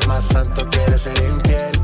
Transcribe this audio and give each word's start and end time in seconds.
el 0.00 0.08
más 0.08 0.24
santo 0.24 0.66
quiere 0.70 0.96
ser 0.96 1.14
infiel. 1.22 1.82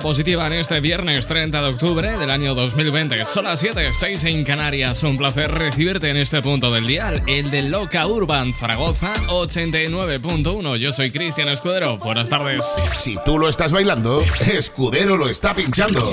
positiva 0.00 0.46
en 0.46 0.54
este 0.54 0.80
viernes 0.80 1.26
30 1.26 1.62
de 1.62 1.68
octubre 1.68 2.18
del 2.18 2.30
año 2.30 2.54
2020. 2.54 3.26
Son 3.26 3.44
las 3.44 3.60
7, 3.60 3.90
6 3.92 4.24
en 4.24 4.44
Canarias. 4.44 5.02
Un 5.02 5.16
placer 5.16 5.50
recibirte 5.50 6.10
en 6.10 6.16
este 6.16 6.42
punto 6.42 6.72
del 6.72 6.86
dial, 6.86 7.22
el 7.26 7.50
de 7.50 7.62
Loca 7.62 8.06
Urban 8.06 8.54
Zaragoza 8.54 9.12
89.1. 9.28 10.76
Yo 10.76 10.92
soy 10.92 11.10
Cristian 11.10 11.48
Escudero. 11.48 11.98
Buenas 11.98 12.28
tardes. 12.28 12.64
Si 12.96 13.16
tú 13.24 13.38
lo 13.38 13.48
estás 13.48 13.72
bailando, 13.72 14.22
Escudero 14.46 15.16
lo 15.16 15.28
está 15.28 15.54
pinchando. 15.54 16.04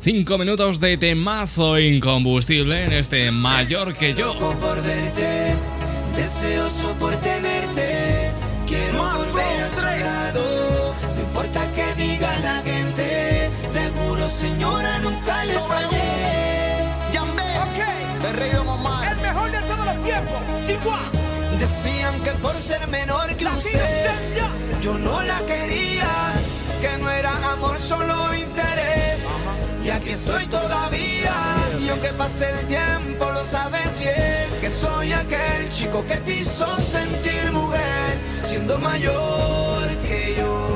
5 0.00 0.38
minutos 0.38 0.80
de 0.80 0.96
temazo 0.96 1.78
incombustible 1.78 2.84
en 2.84 2.92
este 2.92 3.30
mayor 3.30 3.94
que 3.94 4.14
yo. 4.14 4.36
Decían 21.58 22.20
que 22.24 22.30
por 22.42 22.54
ser 22.54 22.88
menor 22.88 23.34
que 23.36 23.46
usted, 23.46 24.10
yo 24.80 24.98
no 24.98 25.22
la 25.22 25.38
quería, 25.46 26.32
que 26.80 26.98
no 26.98 27.08
era 27.08 27.30
amor, 27.52 27.78
solo 27.78 28.34
interés. 28.34 29.20
Y 29.84 29.90
aquí 29.90 30.10
estoy 30.10 30.46
todavía, 30.46 31.34
y 31.84 31.88
aunque 31.88 32.08
pase 32.10 32.50
el 32.50 32.66
tiempo, 32.66 33.30
lo 33.30 33.44
sabes 33.46 33.98
bien, 33.98 34.60
que 34.60 34.70
soy 34.70 35.12
aquel 35.12 35.70
chico 35.70 36.04
que 36.06 36.16
te 36.16 36.34
hizo 36.34 36.66
sentir 36.78 37.52
mujer, 37.52 38.18
siendo 38.34 38.78
mayor 38.78 39.88
que 40.08 40.34
yo. 40.38 40.71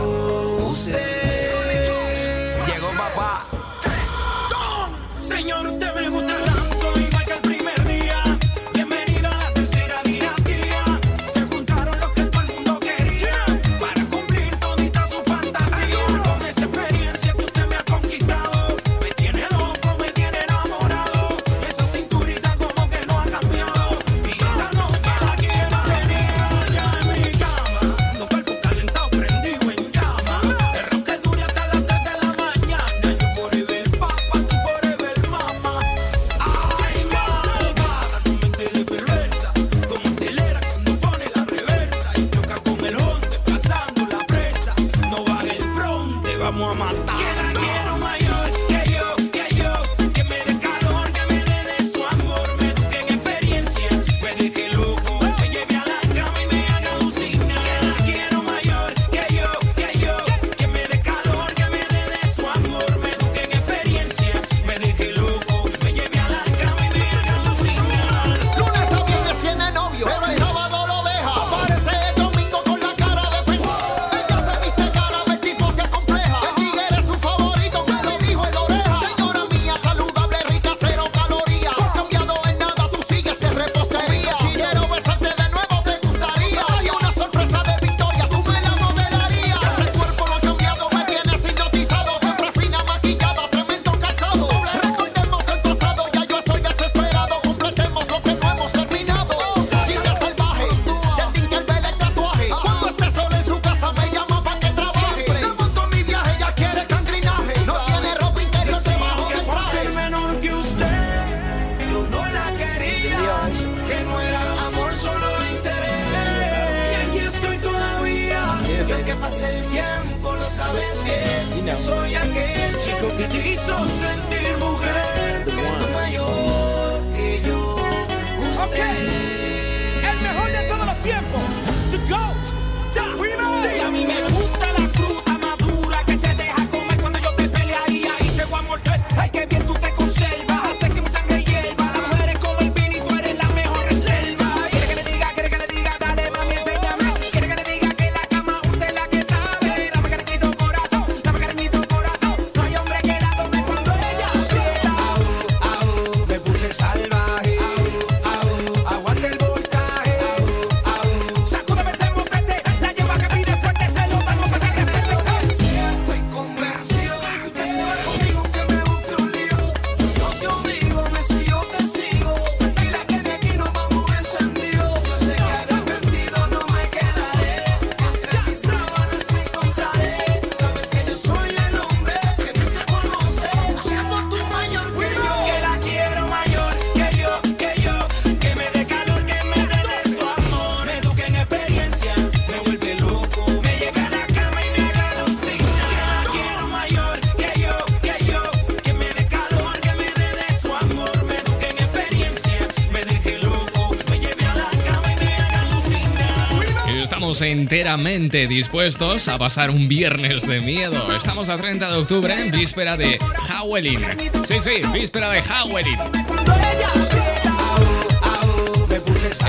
Enteramente 207.51 208.47
dispuestos 208.47 209.29
a 209.29 209.39
pasar 209.39 209.71
un 209.71 209.89
viernes 209.89 210.47
de 210.47 210.61
miedo. 210.61 211.15
Estamos 211.15 211.49
a 211.49 211.57
30 211.57 211.91
de 211.91 211.97
octubre, 211.99 212.35
en 212.35 212.51
víspera 212.51 212.97
de 212.97 213.19
Halloween. 213.47 214.01
Sí, 214.45 214.57
sí, 214.61 214.83
víspera 214.93 215.31
de 215.31 215.43
Halloween. 215.43 215.87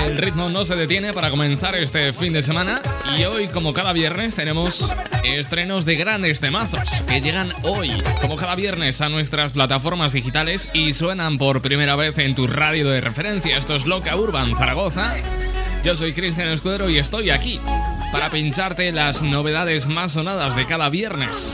El 0.03 0.17
ritmo 0.17 0.49
no 0.49 0.65
se 0.65 0.75
detiene 0.75 1.13
para 1.13 1.29
comenzar 1.29 1.75
este 1.75 2.13
fin 2.13 2.33
de 2.33 2.41
semana 2.41 2.81
y 3.17 3.23
hoy, 3.25 3.47
como 3.47 3.73
cada 3.73 3.93
viernes, 3.93 4.35
tenemos 4.35 4.89
estrenos 5.23 5.85
de 5.85 5.95
grandes 5.95 6.39
temazos 6.39 6.89
que 7.07 7.21
llegan 7.21 7.53
hoy, 7.63 7.91
como 8.21 8.35
cada 8.35 8.55
viernes, 8.55 9.01
a 9.01 9.09
nuestras 9.09 9.53
plataformas 9.53 10.13
digitales 10.13 10.69
y 10.73 10.93
suenan 10.93 11.37
por 11.37 11.61
primera 11.61 11.95
vez 11.95 12.17
en 12.17 12.35
tu 12.35 12.47
radio 12.47 12.89
de 12.89 13.01
referencia. 13.01 13.57
Esto 13.57 13.75
es 13.75 13.85
Loca 13.85 14.15
Urban 14.15 14.57
Zaragoza. 14.57 15.15
Yo 15.83 15.95
soy 15.95 16.13
Cristian 16.13 16.49
Escudero 16.49 16.89
y 16.89 16.97
estoy 16.97 17.29
aquí 17.29 17.59
para 18.11 18.29
pincharte 18.29 18.91
las 18.91 19.21
novedades 19.21 19.87
más 19.87 20.13
sonadas 20.13 20.55
de 20.55 20.65
cada 20.65 20.89
viernes. 20.89 21.53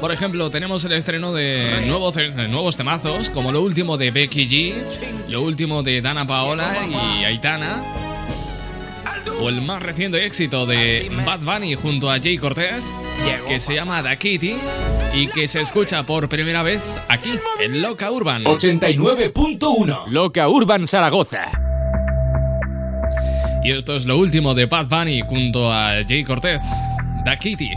Por 0.00 0.12
ejemplo, 0.12 0.50
tenemos 0.50 0.84
el 0.84 0.92
estreno 0.92 1.32
de 1.32 1.84
nuevos, 1.86 2.14
de 2.14 2.48
nuevos 2.48 2.76
temazos, 2.76 3.30
como 3.30 3.50
lo 3.50 3.62
último 3.62 3.96
de 3.96 4.10
Becky 4.10 4.46
G, 4.46 4.74
lo 5.30 5.42
último 5.42 5.82
de 5.82 6.02
Dana 6.02 6.26
Paola 6.26 6.76
y 6.88 7.24
Aitana, 7.24 7.82
o 9.40 9.48
el 9.48 9.62
más 9.62 9.82
reciente 9.82 10.24
éxito 10.24 10.66
de 10.66 11.10
Bad 11.24 11.40
Bunny 11.40 11.74
junto 11.74 12.10
a 12.10 12.18
Jay 12.18 12.38
Cortez, 12.38 12.92
que 13.48 13.58
se 13.58 13.74
llama 13.74 14.02
Da 14.02 14.16
Kitty 14.16 14.56
y 15.14 15.28
que 15.28 15.48
se 15.48 15.62
escucha 15.62 16.02
por 16.02 16.28
primera 16.28 16.62
vez 16.62 16.94
aquí, 17.08 17.32
en 17.60 17.80
Loca 17.80 18.10
Urban. 18.10 18.44
89.1 18.44 20.08
Loca 20.08 20.48
Urban 20.48 20.86
Zaragoza. 20.86 21.65
Y 23.66 23.72
esto 23.72 23.96
es 23.96 24.04
lo 24.04 24.16
último 24.16 24.54
de 24.54 24.66
Bad 24.66 24.86
Bunny 24.86 25.22
junto 25.22 25.72
a 25.72 25.94
Jay 26.06 26.22
Cortez, 26.22 26.62
Da 27.24 27.36
Kitty. 27.36 27.70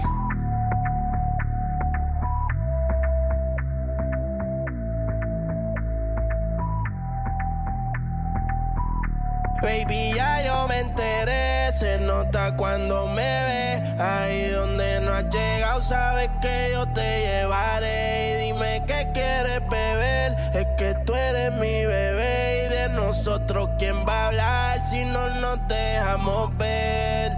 Baby, 9.63 10.13
ya 10.15 10.45
yo 10.45 10.67
me 10.67 10.77
enteré, 10.77 11.71
se 11.71 11.97
nota 12.01 12.55
cuando 12.55 13.07
me 13.07 13.23
ve. 13.23 13.81
Ahí 13.99 14.49
donde 14.49 15.01
no 15.01 15.11
has 15.11 15.23
llegado, 15.33 15.81
sabes 15.81 16.29
que 16.39 16.69
yo 16.71 16.85
te 16.93 17.21
llevaré. 17.21 18.33
Y 18.33 18.45
dime 18.45 18.83
qué 18.85 19.07
quieres 19.11 19.67
beber, 19.67 20.35
es 20.53 20.67
que 20.77 20.93
tú 21.03 21.15
eres 21.15 21.51
mi 21.53 21.83
bebé. 21.83 22.58
Nosotros, 22.95 23.69
¿quién 23.77 24.05
va 24.07 24.23
a 24.23 24.27
hablar 24.27 24.85
si 24.85 25.05
no 25.05 25.27
nos 25.27 25.67
dejamos 25.67 26.55
ver? 26.57 27.31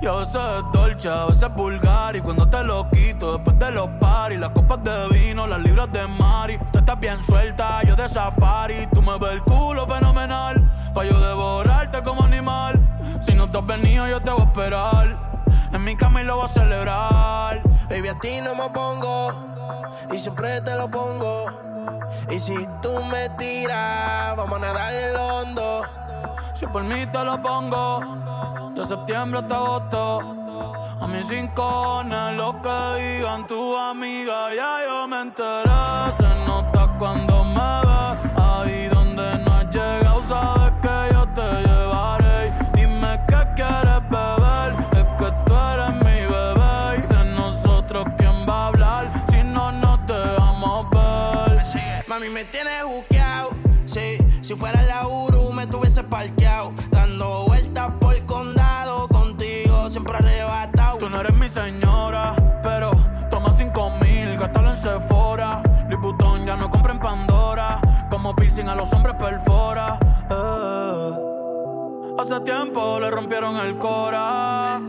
Y 0.00 0.06
a 0.06 0.12
veces 0.12 0.36
es 0.36 0.72
dolce, 0.72 1.08
a 1.08 1.24
veces 1.24 1.42
es 1.44 1.54
vulgar 1.54 2.14
Y 2.16 2.20
cuando 2.20 2.46
te 2.48 2.62
lo 2.64 2.88
quito, 2.90 3.32
después 3.32 3.58
de 3.58 3.70
los 3.70 3.88
paris 3.98 4.38
Las 4.38 4.50
copas 4.50 4.82
de 4.84 5.08
vino, 5.08 5.46
las 5.46 5.60
libras 5.60 5.90
de 5.90 6.06
Mari 6.06 6.58
Tú 6.70 6.78
estás 6.80 7.00
bien 7.00 7.22
suelta, 7.24 7.82
yo 7.82 7.96
de 7.96 8.08
safari 8.08 8.86
Tú 8.92 9.00
me 9.00 9.18
ves 9.18 9.32
el 9.32 9.40
culo 9.42 9.86
fenomenal 9.86 10.70
Pa' 10.94 11.04
yo 11.04 11.20
devorarte 11.20 12.02
como 12.02 12.24
animal. 12.24 12.80
Si 13.20 13.34
no 13.34 13.50
te 13.50 13.58
has 13.58 13.66
venido, 13.66 14.06
yo 14.08 14.20
te 14.20 14.30
voy 14.30 14.42
a 14.42 14.44
esperar 14.44 15.16
En 15.72 15.84
mi 15.84 15.96
cama 15.96 16.22
lo 16.22 16.36
voy 16.36 16.44
a 16.44 16.48
celebrar. 16.48 17.62
Baby, 17.88 18.08
a 18.08 18.18
ti 18.18 18.40
no 18.42 18.54
me 18.54 18.68
pongo 18.70 19.32
Y 20.12 20.18
siempre 20.18 20.60
te 20.60 20.74
lo 20.74 20.90
pongo 20.90 21.65
Y 22.30 22.38
si 22.38 22.56
tú 22.82 23.02
me 23.04 23.28
tiras, 23.30 24.36
vamos 24.36 24.56
a 24.56 24.58
nadar 24.58 24.92
el 24.92 25.16
hondo 25.16 25.82
Si 26.54 26.66
por 26.66 26.82
mí 26.84 27.06
te 27.06 27.24
lo 27.24 27.40
pongo 27.40 28.00
de 28.74 28.84
septiembre 28.84 29.40
hasta 29.40 29.56
agosto. 29.56 30.20
A 31.00 31.06
mis 31.08 31.28
rincones, 31.28 32.36
lo 32.36 32.60
que 32.62 32.78
digan 33.00 33.46
tu 33.46 33.76
amiga, 33.76 34.54
ya 34.54 34.78
yo 34.86 35.08
me 35.08 35.20
enteré. 35.22 36.12
Se 36.16 36.28
nota 36.46 36.94
cuando 36.98 37.44
me 37.44 37.70
ve, 37.86 37.95
como 68.26 68.34
piercing 68.34 68.68
a 68.68 68.74
los 68.74 68.92
hombres 68.92 69.14
perfora. 69.14 69.96
Eh. 70.28 71.10
Hace 72.18 72.40
tiempo 72.40 72.98
le 72.98 73.08
rompieron 73.08 73.56
el 73.58 73.78
cora. 73.78 74.80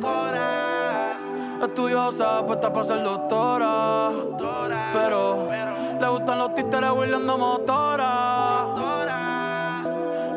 Estudiosa, 1.61 2.43
puesta 2.47 2.73
para 2.73 2.85
ser 2.85 3.03
doctora. 3.03 4.09
Pero 4.91 5.47
le 5.51 6.07
gustan 6.07 6.39
los 6.39 6.55
títeres 6.55 6.89
huirleando 6.89 7.37
motora. 7.37 8.25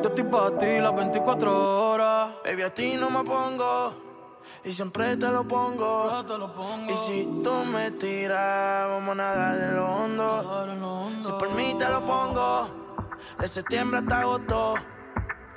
Yo 0.02 0.08
estoy 0.08 0.25
para 0.25 0.58
ti 0.58 0.79
las 0.81 0.94
24 0.94 1.91
horas. 1.93 2.32
Baby, 2.44 2.62
a 2.62 2.75
ti 2.75 2.97
no 2.99 3.08
me 3.08 3.25
pongo. 3.25 3.94
Y 4.62 4.73
siempre 4.73 5.17
te 5.17 5.31
lo 5.31 5.49
pongo. 5.49 6.11
Yo 6.11 6.26
te 6.26 6.37
lo 6.37 6.52
pongo. 6.52 6.93
Y 6.93 6.97
si 6.99 7.41
tú 7.43 7.64
me 7.64 7.93
tiras, 7.93 8.88
vamos 8.91 9.12
a 9.12 9.14
nadar 9.14 9.58
en 9.58 9.76
lo 9.76 9.87
hondo. 9.87 10.67
Si 11.23 11.32
por 11.32 11.49
mí 11.55 11.75
te 11.79 11.88
lo 11.88 12.00
pongo. 12.02 12.80
De 13.38 13.49
septiembre 13.49 14.00
hasta 14.00 14.20
agosto. 14.20 14.75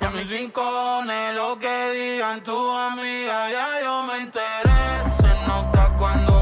Y 0.00 0.04
a 0.04 0.10
mis 0.10 0.30
rincones, 0.30 1.34
lo 1.34 1.58
que 1.58 1.90
digan 1.90 2.42
tu 2.42 2.56
amiga, 2.76 3.50
ya 3.50 3.66
yo 3.82 4.02
me 4.04 4.16
enteré. 4.22 5.10
Se 5.10 5.46
nota 5.46 5.94
cuando 5.96 6.33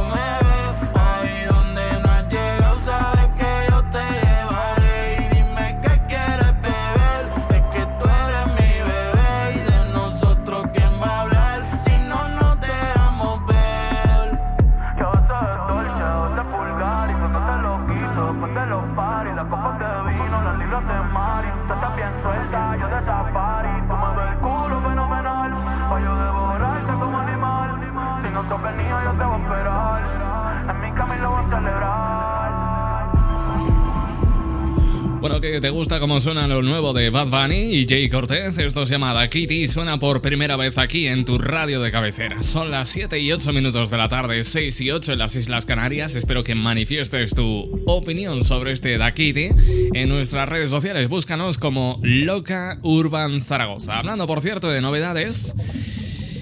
te 35.63 35.71
gusta 35.71 36.01
cómo 36.01 36.19
suena 36.19 36.49
lo 36.49 36.61
nuevo 36.61 36.93
de 36.93 37.09
Bad 37.11 37.29
Bunny 37.29 37.77
y 37.77 37.87
Jay 37.89 38.11
Cortez. 38.11 38.59
Esto 38.59 38.85
se 38.85 38.95
llama 38.95 39.15
Da 39.15 39.31
Kitty 39.31 39.63
y 39.63 39.69
suena 39.69 39.97
por 39.97 40.21
primera 40.21 40.57
vez 40.57 40.77
aquí 40.77 41.07
en 41.07 41.25
tu 41.25 41.39
radio 41.39 41.81
de 41.81 41.93
cabecera. 41.93 42.43
Son 42.43 42.73
las 42.73 42.89
7 42.89 43.21
y 43.21 43.31
8 43.31 43.53
minutos 43.53 43.89
de 43.89 43.97
la 43.97 44.09
tarde, 44.09 44.43
6 44.43 44.81
y 44.81 44.91
8 44.91 45.13
en 45.13 45.19
las 45.21 45.37
Islas 45.37 45.65
Canarias. 45.65 46.17
Espero 46.17 46.43
que 46.43 46.57
manifiestes 46.57 47.33
tu 47.37 47.81
opinión 47.87 48.43
sobre 48.43 48.73
este 48.73 48.99
Da 48.99 49.15
Kitty 49.15 49.51
en 49.95 50.09
nuestras 50.09 50.49
redes 50.49 50.69
sociales. 50.69 51.09
Búscanos 51.09 51.59
como 51.59 52.01
Loca 52.03 52.81
Urban 52.83 53.41
Zaragoza. 53.41 53.99
Hablando, 53.99 54.27
por 54.27 54.41
cierto, 54.41 54.69
de 54.69 54.81
novedades, 54.81 55.55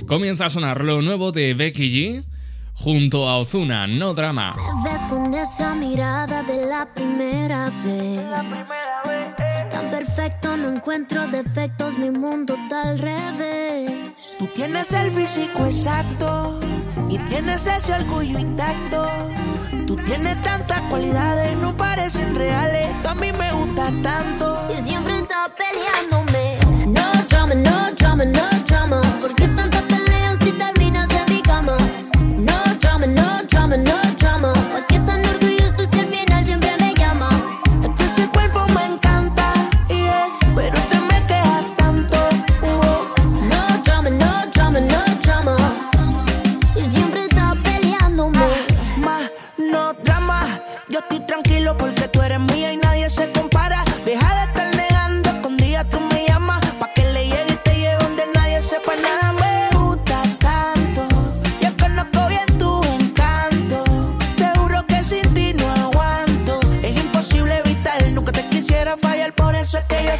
comienza 0.06 0.46
a 0.46 0.50
sonar 0.50 0.82
lo 0.82 1.02
nuevo 1.02 1.30
de 1.30 1.52
Becky 1.52 1.90
G 1.90 2.24
junto 2.72 3.28
a 3.28 3.36
Ozuna, 3.36 3.86
No 3.86 4.14
Drama. 4.14 4.56
ves 4.82 5.00
con 5.10 5.34
esa 5.34 5.74
mirada 5.74 6.42
de 6.42 6.66
la 6.66 6.88
primera 6.94 7.66
vez. 7.84 8.30
Tan 8.34 8.46
perfecto, 8.48 8.89
no 10.60 10.68
encuentro 10.68 11.26
defectos, 11.28 11.98
mi 11.98 12.10
mundo 12.10 12.54
está 12.54 12.90
al 12.90 12.98
revés. 12.98 13.90
Tú 14.38 14.46
tienes 14.48 14.92
el 14.92 15.10
físico 15.10 15.64
exacto 15.64 16.60
y 17.08 17.18
tienes 17.18 17.66
ese 17.66 17.92
orgullo 17.94 18.38
intacto. 18.38 19.06
Tú 19.86 19.96
tienes 19.96 20.42
tantas 20.42 20.80
cualidades, 20.82 21.56
no 21.58 21.76
parecen 21.76 22.34
reales. 22.36 22.88
Tú 23.02 23.08
a 23.08 23.14
mí 23.14 23.32
me 23.32 23.52
gustas 23.52 23.92
tanto. 24.02 24.60
Y 24.76 24.82
siempre 24.82 25.18
está 25.18 25.50
peleándome. 25.56 26.58
No 26.86 27.10
drama, 27.28 27.54
no 27.54 27.94
drama, 27.96 28.24
no 28.24 28.48
drama. 28.66 29.00
¿Por 29.20 29.34
qué 29.34 29.48
tantas 29.48 29.82
peleas 29.82 30.09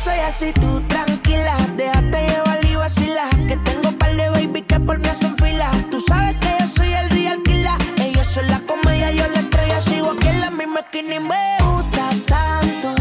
soy 0.03 0.19
así, 0.21 0.53
tú 0.53 0.81
tranquila. 0.89 1.57
Déjate 1.77 2.19
llevar 2.29 2.65
y 2.65 2.75
vacila. 2.75 3.29
Que 3.47 3.57
tengo 3.59 3.91
par 3.99 4.15
de 4.15 4.29
baby 4.31 4.63
que 4.63 4.81
por 4.81 4.99
mí 4.99 5.09
hacen 5.09 5.37
fila. 5.37 5.71
Tú 5.91 6.01
sabes 6.01 6.35
que 6.41 6.51
yo 6.59 6.67
soy 6.67 6.93
el 6.93 7.11
real 7.11 7.43
killer. 7.43 7.81
Ellos 7.99 8.27
son 8.27 8.47
la 8.49 8.61
comedia, 8.61 9.11
yo 9.13 9.27
la 9.29 9.41
estrella. 9.41 9.81
Sigo 9.83 10.13
aquí 10.13 10.29
en 10.29 10.41
la 10.41 10.51
misma 10.51 10.81
esquina 10.81 11.15
y 11.17 11.21
me 11.21 11.45
gusta 11.67 12.09
tanto. 12.27 12.95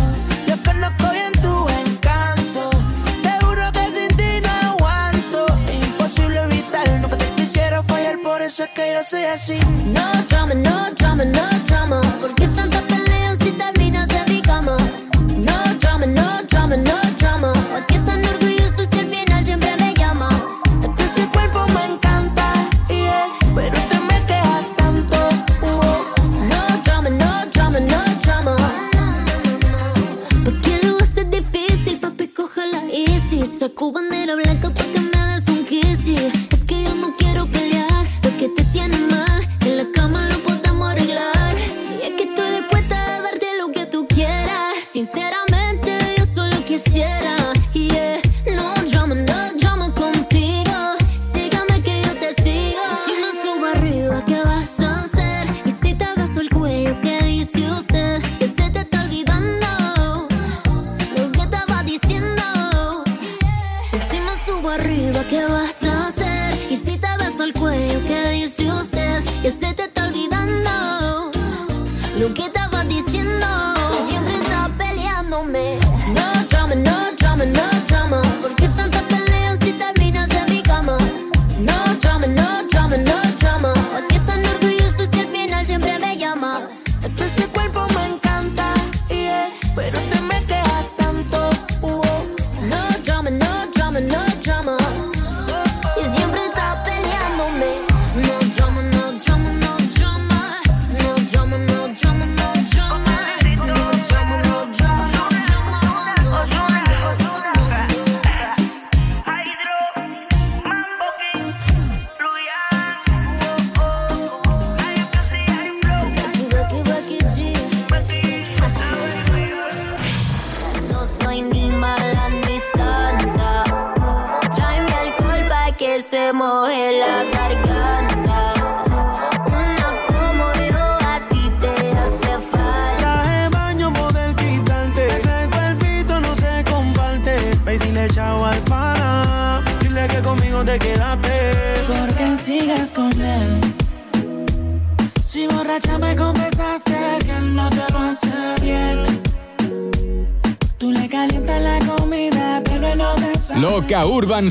Yo 0.48 0.56
conozco 0.66 1.12
bien 1.12 1.32
tu 1.42 1.56
encanto. 1.84 2.70
Te 3.24 3.32
juro 3.46 3.72
que 3.72 3.86
sin 3.96 4.18
ti 4.18 4.32
no 4.46 4.70
aguanto. 4.72 5.46
Es 5.70 5.88
imposible 5.88 6.42
evitarlo. 6.44 7.00
No 7.00 7.10
que 7.10 7.18
te 7.18 7.28
quisiera 7.36 7.82
fallar, 7.84 8.20
por 8.22 8.42
eso 8.42 8.64
es 8.64 8.70
que 8.72 8.94
yo 8.94 9.04
soy 9.04 9.24
así. 9.24 9.60
No 9.96 10.06
drama, 10.28 10.54
no 10.54 10.92
drama, 10.98 11.24
no 11.24 11.48
drama. 11.68 12.02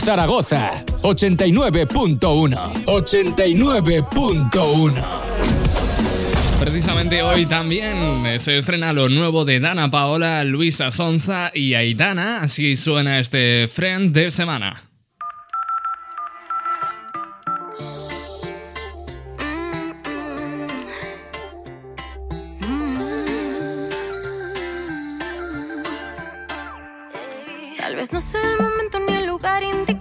Zaragoza. 0.08 0.84
89.1. 1.02 2.56
89.1. 2.86 5.04
Precisamente 6.58 7.22
hoy 7.22 7.44
también 7.44 8.24
eh, 8.24 8.38
se 8.38 8.56
estrena 8.56 8.94
lo 8.94 9.10
nuevo 9.10 9.44
de 9.44 9.60
Dana 9.60 9.90
Paola, 9.90 10.44
Luisa 10.44 10.90
Sonza 10.92 11.50
y 11.52 11.74
Aitana, 11.74 12.40
así 12.40 12.74
suena 12.76 13.18
este 13.18 13.68
Friend 13.68 14.14
de 14.14 14.30
Semana. 14.30 14.87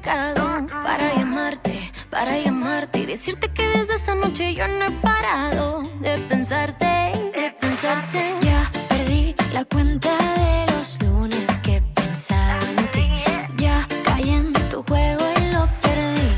para 0.07 1.13
llamarte, 1.15 1.91
para 2.09 2.37
llamarte 2.37 2.99
y 2.99 3.05
decirte 3.05 3.49
que 3.51 3.67
desde 3.67 3.95
esa 3.95 4.15
noche 4.15 4.53
yo 4.53 4.65
no 4.65 4.85
he 4.85 4.91
parado 5.01 5.81
de 5.99 6.17
pensarte, 6.29 6.85
de 6.85 7.53
pensarte. 7.59 8.33
Ya 8.41 8.71
perdí 8.87 9.35
la 9.51 9.65
cuenta 9.65 10.09
de 10.35 10.71
los 10.71 10.97
lunes 11.03 11.59
que 11.61 11.81
pensaba 11.93 12.59
en 12.77 12.91
ti. 12.91 13.09
Ya 13.57 13.85
caí 14.05 14.29
en 14.29 14.53
tu 14.71 14.81
juego 14.83 15.25
y 15.39 15.51
lo 15.51 15.67
perdí. 15.81 16.29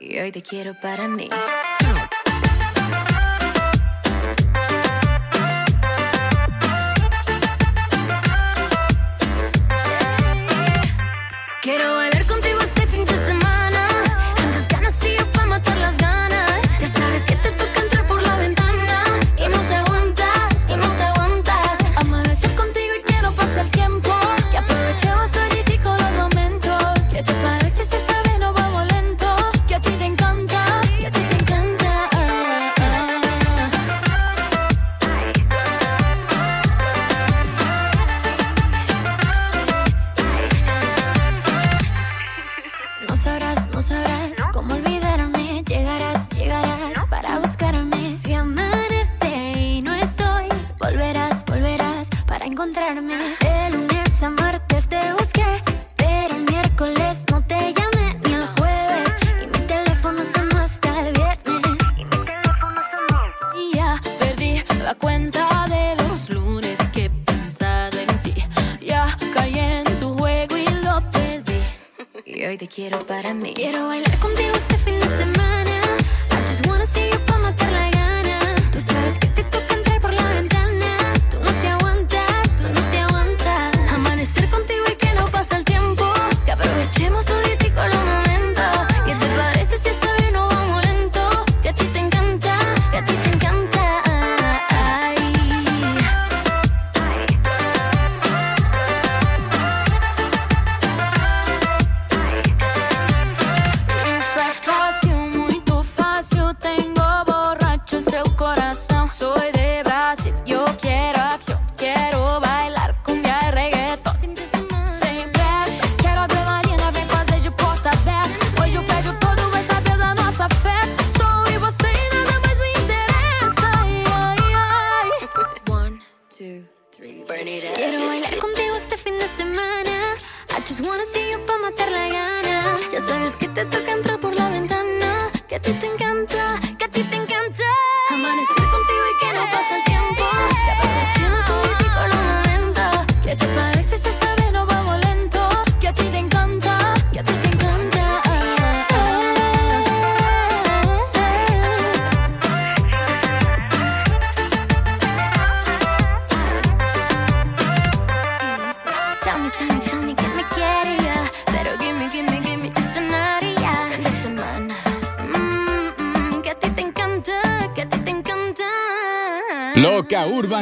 Y 0.00 0.18
hoy 0.18 0.32
te 0.32 0.40
quiero 0.40 0.72
para 0.80 1.06
mí. 1.06 1.28
Quiero 11.60 12.01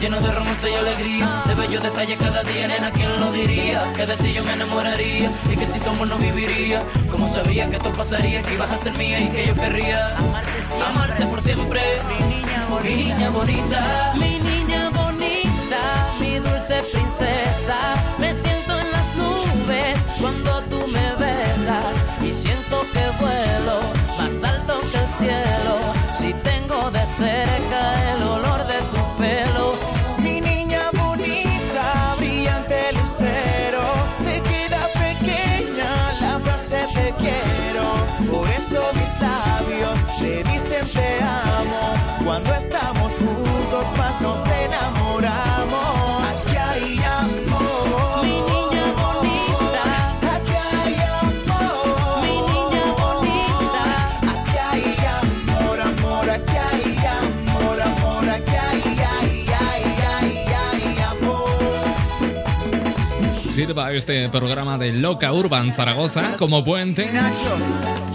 lleno 0.00 0.20
de 0.20 0.32
romance 0.32 0.70
y 0.70 0.74
alegría. 0.74 1.42
De 1.46 1.54
bellos 1.54 1.82
detalles 1.82 2.18
cada 2.18 2.42
día, 2.42 2.68
nena, 2.68 2.90
¿quién 2.90 3.20
lo 3.20 3.32
diría? 3.32 3.90
Que 3.96 4.06
de 4.06 4.16
ti 4.16 4.32
yo 4.32 4.44
me 4.44 4.52
enamoraría 4.52 5.30
y 5.50 5.56
que 5.56 5.66
si 5.66 5.78
tu 5.78 5.90
amor 5.90 6.08
no 6.08 6.18
viviría. 6.18 6.80
Como 7.10 7.28
sabía 7.32 7.68
que 7.68 7.76
esto 7.76 7.92
pasaría, 7.92 8.42
que 8.42 8.54
ibas 8.54 8.70
a 8.70 8.78
ser 8.78 8.96
mía 8.96 9.20
y 9.20 9.28
que 9.28 9.46
yo 9.46 9.54
querría 9.54 10.16
amarte, 10.16 10.62
siempre, 10.62 11.26
por 11.26 11.42
siempre. 11.42 11.82
Mi 12.08 12.36
niña 12.36 13.30
bonita, 13.30 14.12
mi 14.14 14.38
niña 14.38 14.90
bonita, 14.90 15.82
mi 16.20 16.38
dulce 16.38 16.82
princesa. 16.92 17.76
Me 18.18 18.32
siento 18.32 18.78
en 18.78 18.90
las 18.92 19.14
nubes 19.16 20.06
cuando 20.20 20.62
tú 20.62 20.86
me 20.88 21.24
besas 21.24 21.96
y 22.22 22.32
siento 22.32 22.84
que 22.92 23.04
vuelo 23.20 23.80
más 24.18 24.42
alto 24.42 24.80
que 24.92 24.98
el 24.98 25.10
cielo. 25.10 25.78
Si 26.18 26.32
tengo 26.42 26.90
de 26.90 27.06
cerca 27.06 27.95
sirva 63.76 63.92
este 63.92 64.30
programa 64.30 64.78
de 64.78 64.90
Loca 64.90 65.34
Urban 65.34 65.70
Zaragoza 65.70 66.38
como 66.38 66.64
puente 66.64 67.06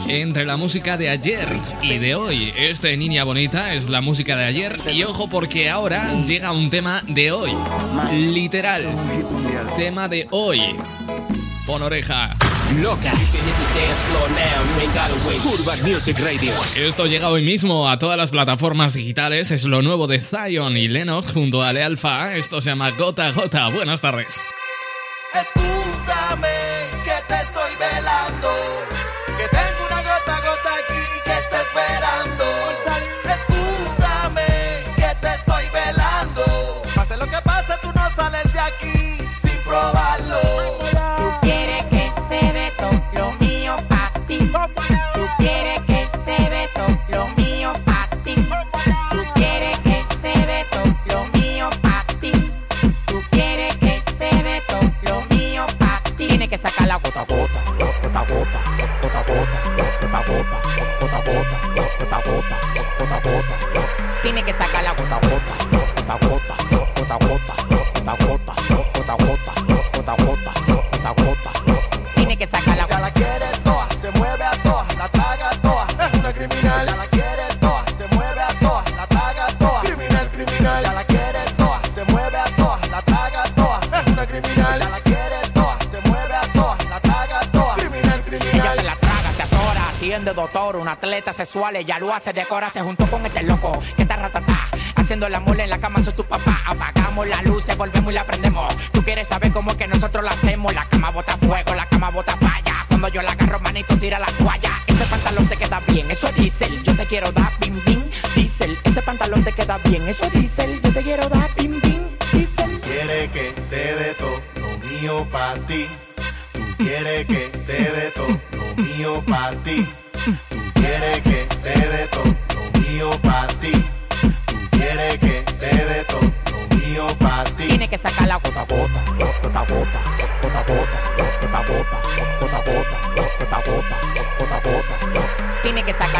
entre 0.08 0.43
la 0.43 0.58
música 0.58 0.97
de 0.97 1.10
ayer 1.10 1.47
y 1.84 2.00
de 2.00 2.15
hoy. 2.15 2.52
Este 2.58 2.97
Niña 2.97 3.24
Bonita 3.26 3.76
es 3.76 3.88
la 3.88 4.02
música 4.02 4.36
de 4.36 4.45
ayer 4.45 4.80
y 4.91 5.04
ojo 5.04 5.30
porque 5.30 5.69
ahora 5.69 6.15
llega 6.26 6.52
un 6.52 6.71
tema 6.71 7.04
de 7.08 7.32
hoy. 7.32 7.52
Literal. 8.12 8.86
Tema 9.78 10.08
de 10.08 10.28
hoy. 10.32 10.62
Pon 11.67 11.84
oreja. 11.84 12.36
Loca. 12.82 13.12
Urban 15.45 15.84
Music 15.84 16.17
Radio. 16.21 16.54
Esto 16.76 17.06
llega 17.06 17.30
hoy 17.30 17.43
mismo 17.43 17.88
a 17.88 18.00
todas 18.00 18.17
las 18.17 18.32
plataformas 18.32 18.95
digitales. 18.95 19.52
Es 19.52 19.65
lo 19.65 19.84
nuevo 19.84 20.08
de 20.08 20.21
Zion 20.21 20.76
y 20.76 20.88
Lennox 20.88 21.34
junto 21.34 21.62
a 21.62 21.69
Ale 21.69 21.84
Alfa. 21.84 22.36
Esto 22.36 22.62
se 22.62 22.71
llama 22.71 22.89
Gota 22.91 23.32
Gota. 23.32 23.69
Buenas 23.69 24.02
tardes. 24.02 24.41
Excúsame 25.34 26.50
que 27.06 27.24
te 27.28 27.36
estoy 27.36 27.76
velando. 27.78 28.90
Doctor, 91.12 91.21
un 91.21 91.24
atleta 91.24 91.34
sexual, 91.34 91.76
ella 91.76 92.00
lo 92.00 92.13
hace, 92.13 92.34
decora, 92.34 92.69
se 92.69 92.82
juntó 92.82 93.06
con 93.08 93.26
este 93.26 93.43
loco, 93.43 93.78
que 93.95 94.04
está 94.04 94.15
ratatá, 94.15 94.69
haciendo 94.95 95.28
la 95.30 95.39
mole 95.39 95.63
en 95.63 95.69
la 95.69 95.80
cama, 95.80 96.02
soy 96.02 96.13
tu 96.13 96.24
papá, 96.24 96.62
apagamos 96.65 97.28
la 97.28 97.41
luz, 97.41 97.65
volvemos 97.78 98.12
y 98.12 98.15
la 98.15 98.26
prendemos, 98.26 98.76
tú 98.91 99.04
quieres 99.04 99.28
saber 99.28 99.52
cómo 99.52 99.76
que 99.76 99.88
nosotros 99.88 100.24
lo 100.24 100.30
hacemos, 100.30 100.74
la 100.74 100.86
cama 100.86 101.12
bota 101.12 101.38
fuego, 101.38 101.76
la 101.76 101.86
cama 101.88 102.10
bota 102.12 102.36
falla, 102.38 102.86
cuando 102.88 103.10
yo 103.10 103.21
la 103.21 103.32
agarro, 103.32 103.60
manito, 103.60 103.97
tira 103.97 104.19
la 104.19 104.28
toalla, 104.28 104.71
ese 104.88 105.06
pantalón 105.06 105.47
te 105.47 105.58
queda 105.58 105.80
bien, 105.88 106.10
eso 106.12 106.28
es 106.28 106.36
diésel, 106.36 106.84
yo 106.84 106.95
te 106.95 107.06
quiero 107.06 107.32
dar 107.32 107.52
bim 107.60 107.80
bim, 107.86 108.04
diésel, 108.36 108.78
ese 108.84 109.02
pantalón 109.02 109.43
te 109.43 109.52
queda 109.52 109.78
bien, 109.80 110.08
eso 110.08 110.26
es 110.26 110.34
diésel, 110.34 110.82
yo 110.82 110.93
te 110.93 111.02
quiero 111.02 111.28
dar 111.30 111.54
bim 111.56 111.80
bim, 111.82 112.02
diésel. 112.32 112.80
Quiere 112.82 113.30
que 113.30 113.54
te 113.69 113.95
dé 113.95 114.13
todo 114.15 114.41
lo 114.56 114.78
mío 114.78 115.28
pa' 115.32 115.56
ti. 115.67 115.88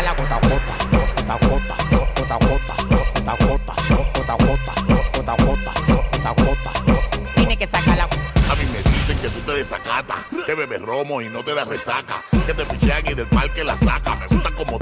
La 0.04 0.14
gota 0.14 0.36
a 0.36 0.40
gota, 0.40 0.76
gota 1.16 1.34
a 1.34 1.40
gota, 1.40 1.76
gota 2.16 2.36
a 2.36 2.42
gota, 2.42 2.78
gota 2.96 3.32
a 3.32 3.36
gota, 3.38 3.76
gota 3.76 4.34
a 4.34 4.38
gota, 4.38 4.74
gota 5.14 5.32
a 5.32 5.38
gota, 5.38 5.72
gota 5.88 6.30
a 6.30 6.34
gota. 6.34 6.72
Tiene 7.36 7.58
que 7.58 7.68
sacar 7.68 7.98
la 7.98 8.04
A 8.04 8.56
mí 8.56 8.66
me 8.72 8.82
dicen 8.92 9.18
que 9.20 9.30
tú 9.30 9.40
te 9.42 9.54
desacatas, 9.54 10.26
que 10.46 10.56
bebes 10.56 10.82
romo 10.82 11.22
y 11.22 11.30
no 11.30 11.44
te 11.44 11.54
das 11.54 11.68
resaca, 11.68 12.16
que 12.46 12.54
te 12.54 12.66
pichean 12.66 13.04
y 13.06 13.14
del 13.14 13.28
parque 13.28 13.64
la 13.64 13.76
saca. 13.76 14.16
Me 14.16 14.28
gusta 14.28 14.52
como 14.52 14.80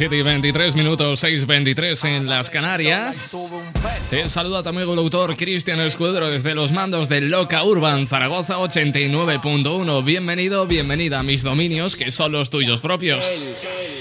7 0.00 0.16
y 0.16 0.22
23 0.22 0.76
minutos, 0.76 1.22
6.23 1.22 2.08
en 2.08 2.26
las 2.26 2.48
Canarias. 2.48 3.36
Te 4.08 4.30
saluda 4.30 4.62
tu 4.62 4.70
amigo 4.70 4.94
el 4.94 4.98
autor 4.98 5.36
Cristian 5.36 5.78
Escudero 5.80 6.30
desde 6.30 6.54
los 6.54 6.72
mandos 6.72 7.10
de 7.10 7.20
Loca 7.20 7.62
Urban 7.64 8.06
Zaragoza 8.06 8.56
89.1. 8.56 10.02
Bienvenido, 10.02 10.66
bienvenida 10.66 11.18
a 11.18 11.22
mis 11.22 11.42
dominios 11.42 11.96
que 11.96 12.10
son 12.10 12.32
los 12.32 12.48
tuyos 12.48 12.80
propios. 12.80 13.50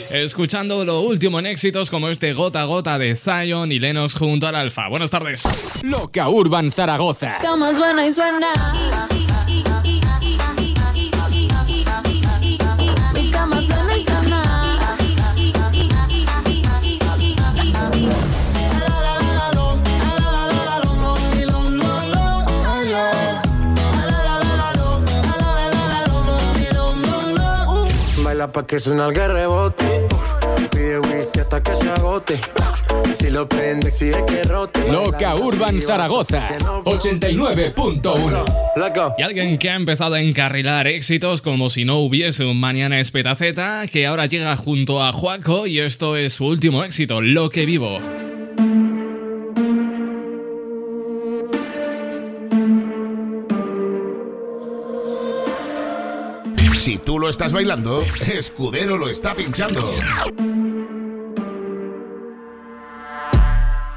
Escuchando 0.10 0.86
lo 0.86 1.02
último 1.02 1.38
en 1.38 1.48
éxitos 1.48 1.90
como 1.90 2.08
este 2.08 2.32
Gota 2.32 2.62
a 2.62 2.66
Gota 2.66 2.98
de 2.98 3.18
Zion 3.18 3.70
y 3.74 3.80
Lennox 3.80 4.14
junto 4.14 4.48
al 4.48 4.56
Alfa. 4.56 4.88
Buenas 4.88 5.12
tardes. 5.12 5.44
Loca 5.84 6.30
Urban 6.30 6.72
Zaragoza. 6.72 7.40
Cómo 7.42 7.74
suena 7.74 8.08
y 8.08 8.14
suena. 8.14 8.48
Baila 28.40 28.54
pa' 28.54 28.66
que 28.66 28.80
suena 28.80 29.08
el 29.08 29.16
rebote. 29.16 30.08
Pide 30.72 31.00
whisky 31.00 31.42
hasta 31.42 31.62
que 31.62 31.76
se 31.76 31.90
agote. 31.90 32.40
Si 33.18 33.30
lo 33.30 33.50
prende, 33.50 33.90
exige 33.90 34.24
que 34.26 34.46
rote. 34.46 34.90
Loca 34.90 35.36
Urban 35.36 35.82
Zaragoza 35.82 36.48
89.1. 36.86 39.16
Y 39.18 39.24
alguien 39.24 39.58
que 39.58 39.70
ha 39.70 39.76
empezado 39.76 40.16
a 40.16 40.22
encarrilar 40.22 40.88
éxitos 40.88 41.42
como 41.42 41.68
si 41.68 41.84
no 41.84 42.00
hubiese 42.00 42.46
un 42.46 42.62
mañana 42.62 43.02
espetaceta, 43.02 43.84
que 43.92 44.08
ahora 44.08 44.26
llega 44.26 44.56
junto 44.56 45.04
a 45.04 45.12
Juaco 45.12 45.68
y 45.68 45.80
esto 45.80 46.16
es 46.16 46.36
su 46.36 46.46
último 46.46 46.86
éxito, 46.86 47.20
Lo 47.20 47.50
que 47.50 47.66
vivo. 47.66 48.00
Si 56.80 56.98
tú 56.98 57.20
lo 57.20 57.30
estás 57.30 57.52
bailando, 57.52 58.00
Escudero 58.26 58.98
lo 58.98 59.10
está 59.10 59.36
pinchando. 59.36 59.82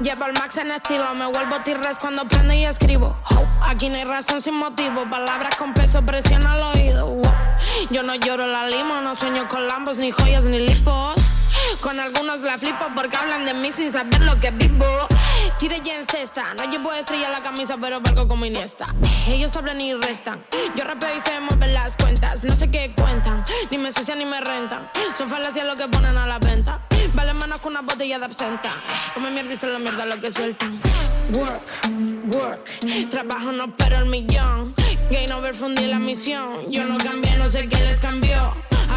Llevo 0.01 0.25
el 0.25 0.33
max 0.33 0.57
en 0.57 0.71
estilo, 0.71 1.15
me 1.15 1.27
vuelvo 1.27 1.61
tirres 1.63 1.97
cuando 1.97 2.27
prendo 2.27 2.53
y 2.53 2.65
escribo. 2.65 3.15
Aquí 3.61 3.87
no 3.87 3.95
hay 3.95 4.03
razón 4.03 4.41
sin 4.41 4.55
motivo, 4.55 5.09
palabras 5.09 5.55
con 5.55 5.73
peso 5.73 6.01
presión 6.01 6.45
al 6.45 6.61
oído. 6.75 7.21
Yo 7.89 8.03
no 8.03 8.15
lloro 8.15 8.47
la 8.47 8.67
limo, 8.67 8.99
no 8.99 9.15
sueño 9.15 9.47
con 9.47 9.65
lambos, 9.65 9.97
ni 9.97 10.11
joyas, 10.11 10.43
ni 10.43 10.59
lipos. 10.59 11.15
Con 11.79 12.01
algunos 12.01 12.41
la 12.41 12.57
flipo 12.57 12.85
porque 12.93 13.15
hablan 13.15 13.45
de 13.45 13.53
mí 13.53 13.71
sin 13.73 13.93
saber 13.93 14.19
lo 14.19 14.37
que 14.41 14.51
vivo. 14.51 14.85
Tire 15.57 15.81
ya 15.83 15.97
en 15.97 16.05
cesta, 16.05 16.53
no 16.55 16.69
llevo 16.69 16.91
estrella 16.93 17.29
la 17.29 17.39
camisa, 17.39 17.75
pero 17.79 18.01
valgo 18.01 18.27
como 18.27 18.45
Iniesta. 18.45 18.93
Ellos 19.27 19.55
hablan 19.55 19.79
y 19.79 19.93
restan, 19.93 20.43
yo 20.75 20.83
rapeo 20.83 21.15
y 21.15 21.19
se 21.19 21.39
mueven 21.39 21.73
las 21.73 21.95
cuentas. 21.95 22.43
No 22.43 22.55
sé 22.55 22.69
qué 22.69 22.93
cuentan, 22.95 23.43
ni 23.71 23.77
me 23.77 23.91
sacian 23.91 24.19
ni 24.19 24.25
me 24.25 24.41
rentan. 24.41 24.89
Son 25.17 25.27
falacias 25.29 25.65
lo 25.65 25.75
que 25.75 25.87
ponen 25.87 26.17
a 26.17 26.27
la 26.27 26.39
venta. 26.39 26.85
Vale 27.13 27.33
menos 27.33 27.61
que 27.61 27.67
una 27.67 27.81
botella 27.81 28.19
de 28.19 28.25
absenta. 28.25 28.73
Come 29.13 29.31
mierda 29.31 29.53
y 29.53 29.55
se 29.55 29.67
la 29.67 29.79
mierda 29.79 30.05
lo 30.05 30.19
que 30.19 30.31
sueltan. 30.31 30.79
Work, 31.33 32.35
work, 32.35 33.09
trabajo 33.09 33.51
no 33.51 33.65
espero 33.65 33.97
el 33.99 34.05
millón. 34.07 34.73
Gain 35.09 35.31
over 35.31 35.53
fundí 35.53 35.85
la 35.85 35.99
misión. 35.99 36.71
Yo 36.71 36.83
no 36.85 36.97
cambié, 36.97 37.37
no 37.37 37.49
sé 37.49 37.69
qué 37.69 37.79
les 37.83 37.99
cambió. 37.99 38.53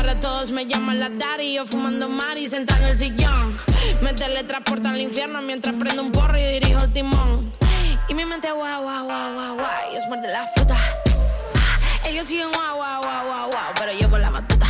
Ahora 0.06 0.20
todos 0.20 0.52
me 0.52 0.64
llaman 0.66 1.00
la 1.00 1.08
Dari, 1.08 1.54
yo 1.54 1.66
fumando 1.66 2.08
mari 2.08 2.48
sentada 2.48 2.80
en 2.80 2.90
el 2.90 2.96
sillón. 2.96 3.58
Me 4.02 4.12
teletransportan 4.12 4.94
al 4.94 5.00
infierno 5.00 5.42
mientras 5.42 5.74
prendo 5.74 6.00
un 6.00 6.12
porro 6.12 6.38
y 6.38 6.44
dirijo 6.44 6.84
el 6.84 6.92
timón. 6.92 7.50
Y 8.06 8.14
mi 8.14 8.24
mente 8.24 8.52
guau, 8.52 8.84
guau, 8.84 9.04
guau, 9.04 9.32
guau, 9.32 9.56
guau, 9.56 9.68
ellos 9.90 10.04
muerden 10.06 10.32
la 10.32 10.46
fruta. 10.54 10.76
Ellos 12.04 12.24
siguen 12.28 12.52
guau, 12.52 12.76
guau, 12.76 13.02
guau, 13.02 13.26
guau, 13.26 13.50
guau, 13.50 13.72
pero 13.80 13.92
yo 13.98 14.08
con 14.08 14.20
la 14.20 14.30
batuta. 14.30 14.66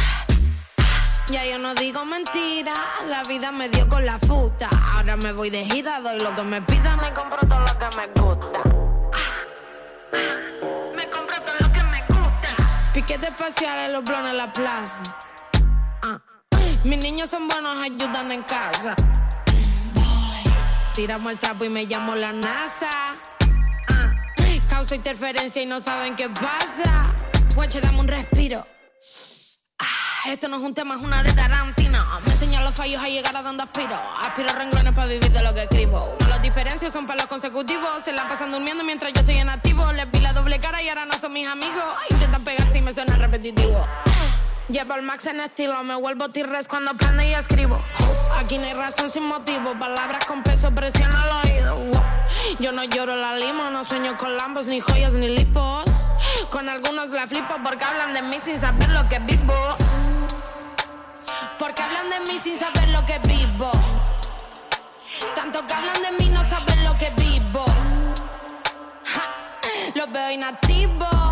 Ya 1.29 1.44
yo 1.44 1.59
no 1.59 1.75
digo 1.75 2.03
mentira, 2.07 2.72
la 3.07 3.22
vida 3.25 3.53
me 3.53 3.68
dio 3.68 3.87
con 3.90 4.07
la 4.07 4.18
futa. 4.18 4.70
Ahora 4.94 5.18
me 5.18 5.33
voy 5.33 5.51
de 5.51 5.66
gira, 5.66 6.01
doy 6.01 6.18
lo 6.18 6.35
que 6.35 6.44
me 6.44 6.62
pidan 6.62 6.99
y 7.07 7.12
compro 7.12 7.46
todo 7.46 7.61
lo 7.61 7.79
que 7.79 7.94
me 7.94 8.07
gusta. 8.07 8.62
Me 10.96 11.11
compro 11.11 11.37
todo 11.42 11.57
lo 11.61 11.72
que 11.75 11.83
me 11.83 12.01
gusta. 12.09 12.49
Piquete 12.94 13.27
espacial 13.27 13.79
en 13.81 13.92
los 13.92 14.03
blones 14.03 14.31
en 14.31 14.37
la 14.38 14.51
plaza. 14.51 15.03
Ah. 16.02 16.20
Mis 16.85 16.98
niños 17.02 17.30
son 17.30 17.48
buenos, 17.48 17.76
ayudan 17.82 18.30
en 18.32 18.42
casa. 18.42 18.94
Tiramos 20.94 21.32
el 21.32 21.38
trapo 21.38 21.64
y 21.64 21.68
me 21.68 21.85
llamo 21.85 22.14
la 22.14 22.32
NASA. 22.32 22.88
Ah. 23.88 24.12
Causa 24.68 24.94
interferencia 24.94 25.62
y 25.62 25.66
no 25.66 25.80
saben 25.80 26.16
qué 26.16 26.28
pasa. 26.28 27.14
Guache, 27.54 27.80
dame 27.80 28.00
un 28.00 28.09
respiro. 28.09 28.66
Ah, 29.78 30.30
Esto 30.30 30.48
no 30.48 30.56
es 30.56 30.62
un 30.62 30.74
tema, 30.74 30.96
es 30.96 31.02
una 31.02 31.22
de 31.22 31.32
Tarantino. 31.32 31.98
Me 32.24 32.32
enseñan 32.32 32.64
los 32.64 32.74
fallos 32.74 33.02
a 33.02 33.09
llegar 33.09 33.37
a 33.37 33.42
donde 33.42 33.62
aspiro. 33.62 33.98
Aspiro 34.22 34.48
renglones 34.54 34.92
para 34.94 35.09
vivir 35.09 35.30
de 35.30 35.42
lo 35.42 35.54
que 35.54 35.62
escribo. 35.62 36.16
Las 36.28 36.40
diferencias 36.42 36.92
son 36.92 37.06
para 37.06 37.20
los 37.20 37.26
consecutivos. 37.26 38.02
Se 38.04 38.12
la 38.12 38.24
pasan 38.24 38.50
durmiendo 38.50 38.85
mientras 38.85 39.12
yo 39.12 39.20
estoy 39.20 39.38
en 39.38 39.48
activo. 39.48 39.92
Les 39.92 40.11
vi 40.11 40.20
la 40.20 40.32
doble 40.32 40.61
cara 40.61 40.82
y 40.82 40.88
ahora 40.88 41.04
no 41.04 41.14
son 41.18 41.32
mis 41.32 41.46
amigos. 41.46 41.85
Intentan 42.11 42.42
pegarse 42.44 42.78
y 42.78 42.82
me 42.82 42.92
suena 42.94 43.16
repetitivo. 43.16 43.87
Llevo 44.68 44.94
el 44.96 45.02
max 45.02 45.26
en 45.26 45.38
estilo, 45.38 45.85
me 45.85 45.94
vuelvo 45.94 46.29
tirres 46.31 46.66
cuando 46.66 46.92
prendo 46.96 47.22
y 47.22 47.33
escribo. 47.33 47.81
Aquí 48.37 48.59
no 48.59 48.66
hay 48.66 48.72
razón 48.72 49.09
sin 49.09 49.24
motivo, 49.24 49.79
palabras 49.79 50.24
con 50.26 50.42
peso 50.42 50.72
presión 50.72 51.09
al 51.14 51.46
oído. 51.46 51.79
Yo 52.59 52.72
no 52.72 52.83
lloro 52.83 53.14
la 53.14 53.37
limo, 53.37 53.70
no 53.70 53.85
sueño 53.85 54.18
con 54.18 54.37
lambos, 54.37 54.66
ni 54.66 54.81
joyas, 54.81 55.12
ni 55.12 55.29
lipos. 55.29 55.85
Con 56.50 56.68
algunos 56.68 57.11
la 57.11 57.29
flipo 57.29 57.55
porque 57.62 57.85
hablan 57.85 58.12
de 58.12 58.22
mí 58.22 58.38
sin 58.42 58.59
saber 58.59 58.88
lo 58.88 59.09
que 59.09 59.20
vivo. 59.20 59.55
Porque 61.61 61.83
hablan 61.83 62.09
de 62.09 62.20
mí 62.33 62.40
sin 62.42 62.59
saber 62.59 62.88
lo 62.88 63.07
que 63.07 63.20
vivo. 63.20 63.70
Tanto 65.37 65.64
que 65.64 65.74
hablan 65.74 66.02
de 66.02 66.24
mí 66.24 66.29
no 66.29 66.44
saben 66.44 66.83
lo 66.83 66.98
que 66.98 67.11
vivo. 67.11 67.64
Ja, 69.05 69.22
los 69.94 70.11
veo 70.11 70.31
inactivos. 70.33 71.25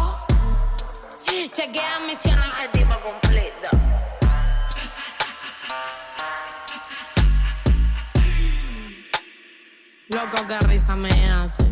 Chequea 1.35 1.99
misión 2.07 2.39
objetivo 2.39 2.95
cumplido. 3.01 3.69
Loco, 10.11 10.47
que 10.47 10.59
risa 10.69 10.95
me 10.95 11.11
hace. 11.25 11.67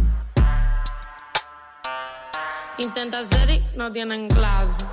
Intenta 2.79 3.25
ser 3.25 3.51
y 3.51 3.65
no 3.77 3.93
tienen 3.93 4.27
clase. 4.29 4.85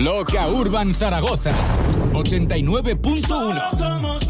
Loca 0.00 0.48
Urban 0.48 0.94
Zaragoza. 0.94 1.52
89.1 2.12 4.29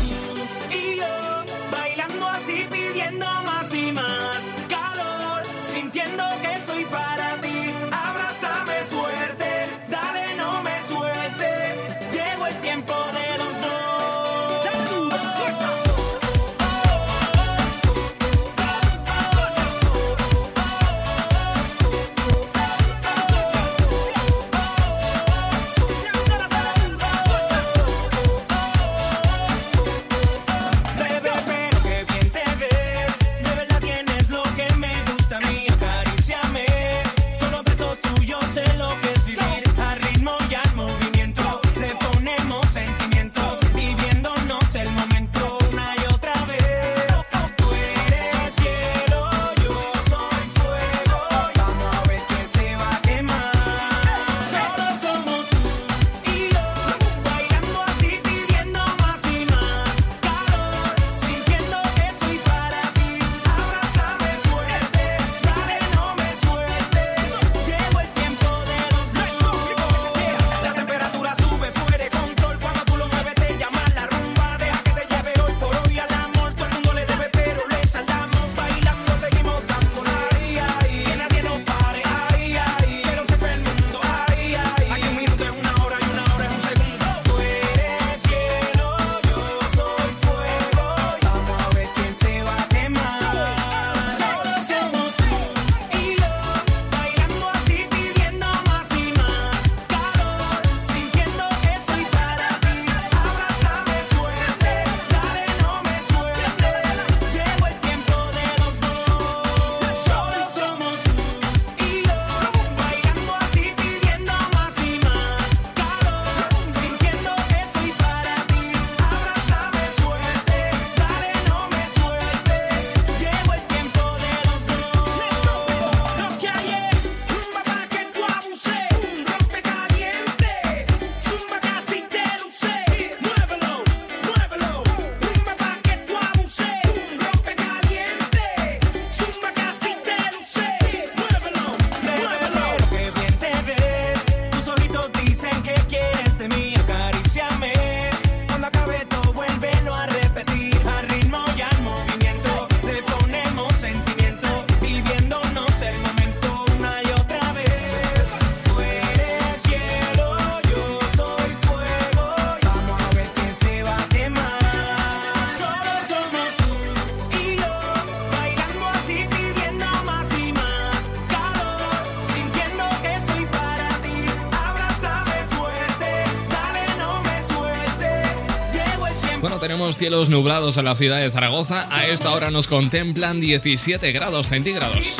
cielos 179.96 180.29
nublados 180.29 180.76
en 180.76 180.85
la 180.85 180.94
ciudad 180.94 181.20
de 181.20 181.31
Zaragoza. 181.31 181.87
A 181.90 182.07
esta 182.07 182.33
hora 182.33 182.50
nos 182.50 182.66
contemplan 182.66 183.40
17 183.40 184.12
grados 184.12 184.48
centígrados. 184.48 185.16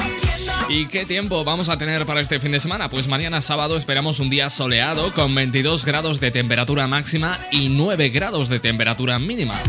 ¿Y 0.69 0.87
qué 0.87 1.05
tiempo 1.05 1.45
vamos 1.45 1.69
a 1.69 1.79
tener 1.79 2.07
para 2.07 2.21
este 2.21 2.41
fin 2.41 2.53
de 2.53 2.61
semana? 2.61 2.89
Pues 2.89 3.09
mañana 3.09 3.41
sábado 3.41 3.77
esperamos 3.77 4.21
un 4.21 4.31
día 4.31 4.51
soleado 4.51 5.13
con 5.13 5.35
22 5.35 5.85
grados 5.85 6.21
de 6.21 6.31
temperatura 6.31 6.87
máxima 6.87 7.41
y 7.51 7.69
9 7.69 8.11
grados 8.11 8.49
de 8.49 8.61
temperatura 8.61 9.19
mínima. 9.19 9.61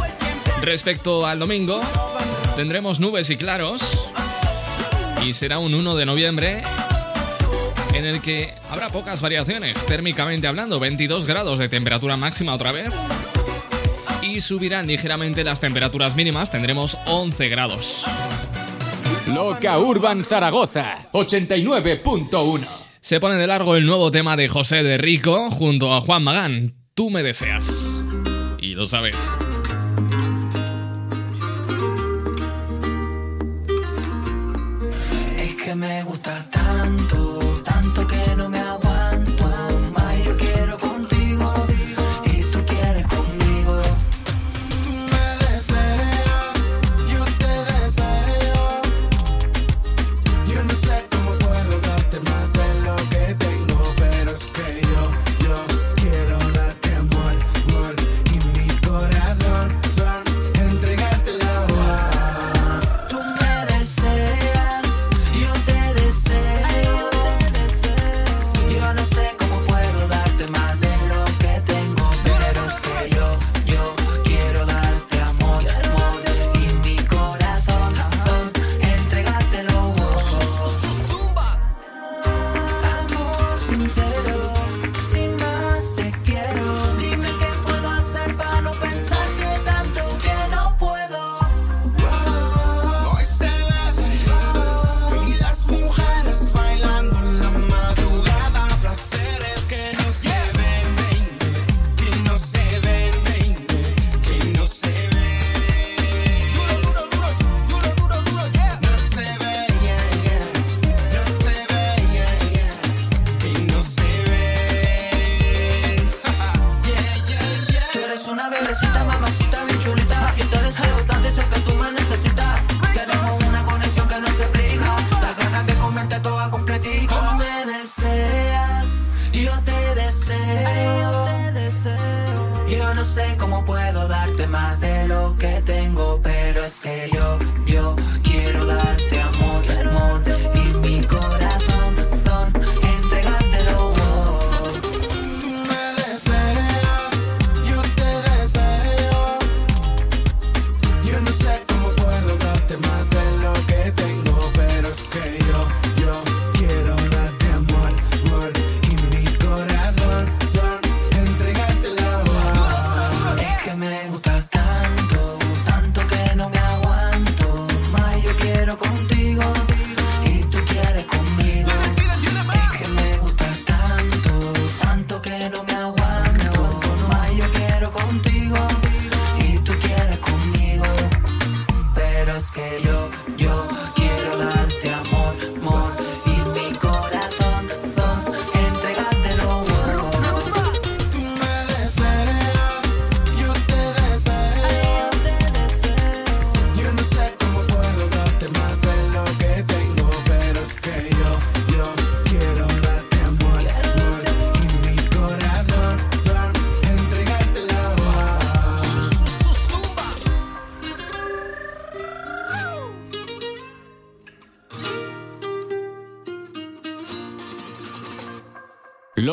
Respecto 0.62 1.26
al 1.26 1.40
domingo, 1.40 1.82
tendremos 2.56 3.00
nubes 3.00 3.30
y 3.30 3.38
claros 3.38 3.82
y 5.26 5.34
será 5.34 5.60
un 5.60 5.74
1 5.74 5.96
de 5.96 6.06
noviembre 6.06 6.64
en 7.94 8.06
el 8.06 8.22
que 8.22 8.54
habrá 8.70 8.90
pocas 8.90 9.22
variaciones, 9.22 9.86
térmicamente 9.86 10.48
hablando, 10.48 10.80
22 10.80 11.26
grados 11.26 11.60
de 11.60 11.70
temperatura 11.70 12.18
máxima 12.18 12.54
otra 12.54 12.72
vez 12.72 12.94
subirán 14.42 14.88
ligeramente 14.88 15.44
las 15.44 15.62
temperaturas 15.62 16.16
mínimas, 16.16 16.52
tendremos 16.52 16.98
11 17.06 17.50
grados. 17.50 18.04
Loca 19.28 19.80
Urban 19.80 20.26
Zaragoza, 20.26 21.10
89.1. 21.14 22.68
Se 23.00 23.20
pone 23.20 23.36
de 23.36 23.48
largo 23.48 23.76
el 23.76 23.86
nuevo 23.86 24.12
tema 24.12 24.36
de 24.36 24.48
José 24.50 24.84
de 24.84 24.98
Rico 24.98 25.50
junto 25.50 25.94
a 25.94 26.02
Juan 26.02 26.24
Magán, 26.24 26.76
Tú 26.94 27.10
me 27.10 27.24
deseas. 27.24 28.04
Y 28.60 28.76
lo 28.76 28.86
sabes. 28.86 29.32
Es 35.38 35.56
que 35.56 35.74
me 35.74 36.04
gusta 36.04 36.38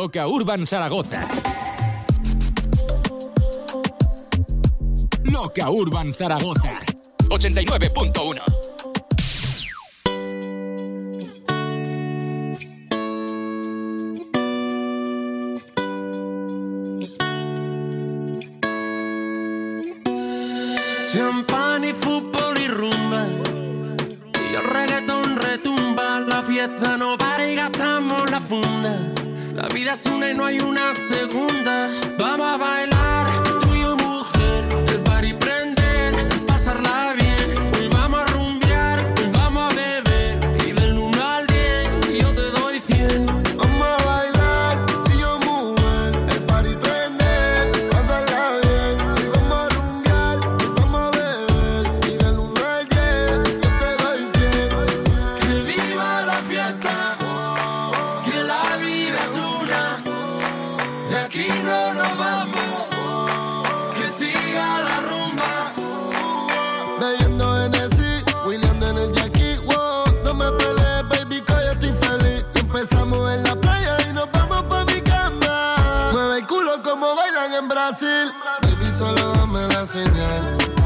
Roca 0.09 0.27
Urban 0.27 0.67
Zaragoza. 0.67 1.29
Loca 5.25 5.69
Urban 5.69 6.15
Zaragoza. 6.15 6.81
89.1 7.29 8.43
Champán 21.05 21.85
y 21.85 21.93
fútbol 21.93 22.59
y 22.59 22.69
rumba. 22.69 23.27
Y 24.51 24.55
el 24.55 24.65
reggaetón 24.65 25.37
retumba. 25.37 26.21
La 26.21 26.43
fiesta 26.43 26.97
no 26.97 27.19
para 27.19 27.47
y 27.47 27.57
gastamos 27.57 28.31
la 28.31 28.41
funda. 28.41 29.18
La 29.59 29.67
vida 29.67 29.95
es 29.95 30.07
una 30.07 30.31
y 30.31 30.35
no 30.35 30.45
hay 30.45 30.61
una 30.61 30.95
segunda. 30.95 31.91
Vamos 32.17 32.47
a 32.47 32.57
bailar 32.57 33.48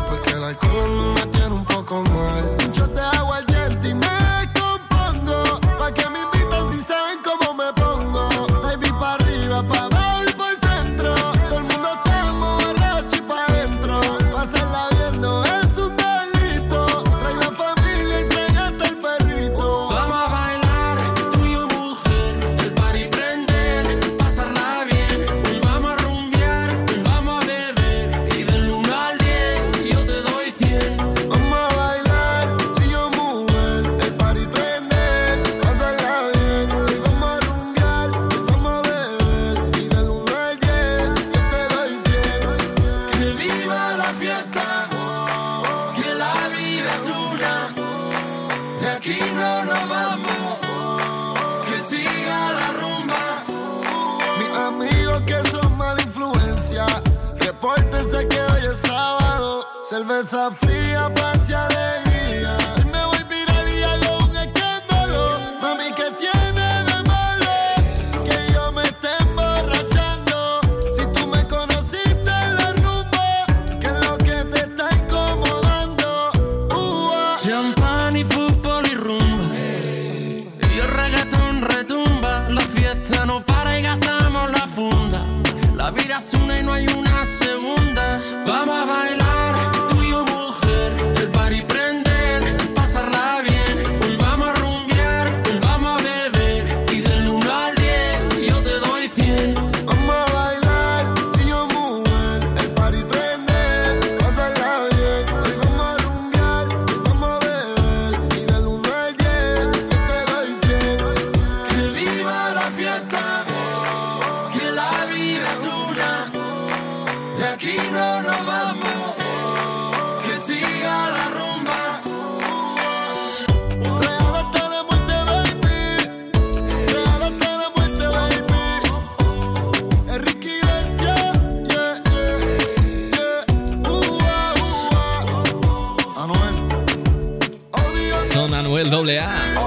Porque 0.08 0.30
el 0.30 0.44
alcohol 0.44 0.90
a 0.90 1.14
me 1.14 1.26
tiene 1.26 1.54
un 1.54 1.64
poco 1.64 2.02
mal. 2.02 2.61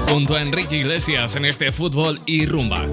Junto 0.08 0.34
a 0.34 0.40
Enrique 0.40 0.78
Iglesias 0.78 1.36
en 1.36 1.44
este 1.44 1.70
fútbol 1.70 2.20
y 2.24 2.46
rumba. 2.46 2.88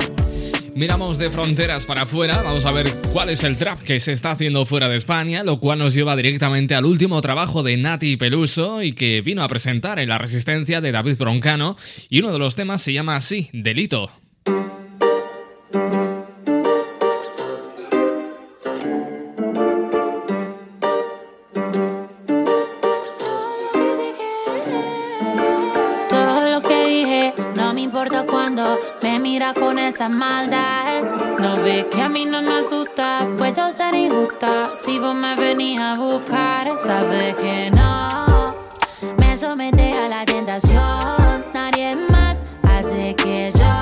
Miramos 0.76 1.18
de 1.18 1.32
fronteras 1.32 1.86
para 1.86 2.02
afuera, 2.02 2.42
vamos 2.42 2.66
a 2.66 2.74
ver 2.74 2.98
cuál 3.14 3.30
es 3.30 3.46
el 3.46 3.56
trap 3.56 3.82
que 3.82 4.02
se 4.02 4.12
está 4.12 4.32
haciendo 4.32 4.66
fuera 4.66 4.90
de 4.90 4.98
España, 4.98 5.46
lo 5.46 5.62
cual 5.62 5.80
nos 5.80 5.94
lleva 5.94 6.18
directamente 6.18 6.76
al 6.76 6.84
último 6.84 7.22
trabajo 7.22 7.64
de 7.64 7.78
Nati 7.78 8.18
Peluso 8.18 8.84
y 8.84 8.92
que 8.92 9.22
vino 9.22 9.42
a 9.42 9.48
presentar 9.48 10.00
en 10.00 10.10
La 10.10 10.18
Resistencia 10.18 10.82
de 10.82 10.92
David 10.92 11.18
Broncano 11.18 11.78
y 12.10 12.20
uno 12.20 12.34
de 12.34 12.40
los 12.40 12.58
temas 12.58 12.82
se 12.82 12.92
llama 12.92 13.16
así, 13.16 13.50
Delito. 13.54 14.12
con 29.54 29.80
esa 29.80 30.10
maldad. 30.10 31.04
No 31.40 31.56
ves 31.58 31.86
que 31.92 32.02
a 32.02 32.10
mí 32.10 32.26
no 32.26 32.42
me 32.42 32.60
asusta, 32.60 33.28
puedo 33.38 33.72
ser 33.72 33.94
injusta. 33.94 34.74
Si 34.84 35.00
vos 35.00 35.16
me 35.16 35.36
venís 35.36 35.80
a 35.80 35.96
buscar, 35.96 36.78
sabes 36.80 37.36
que 37.36 37.72
no. 37.72 38.56
Me 39.18 39.38
somete 39.38 39.94
a 39.94 40.08
la 40.08 40.26
tentación, 40.26 41.46
nadie 41.54 41.96
más 41.96 42.44
hace 42.64 43.16
que 43.16 43.52
yo. 43.56 43.73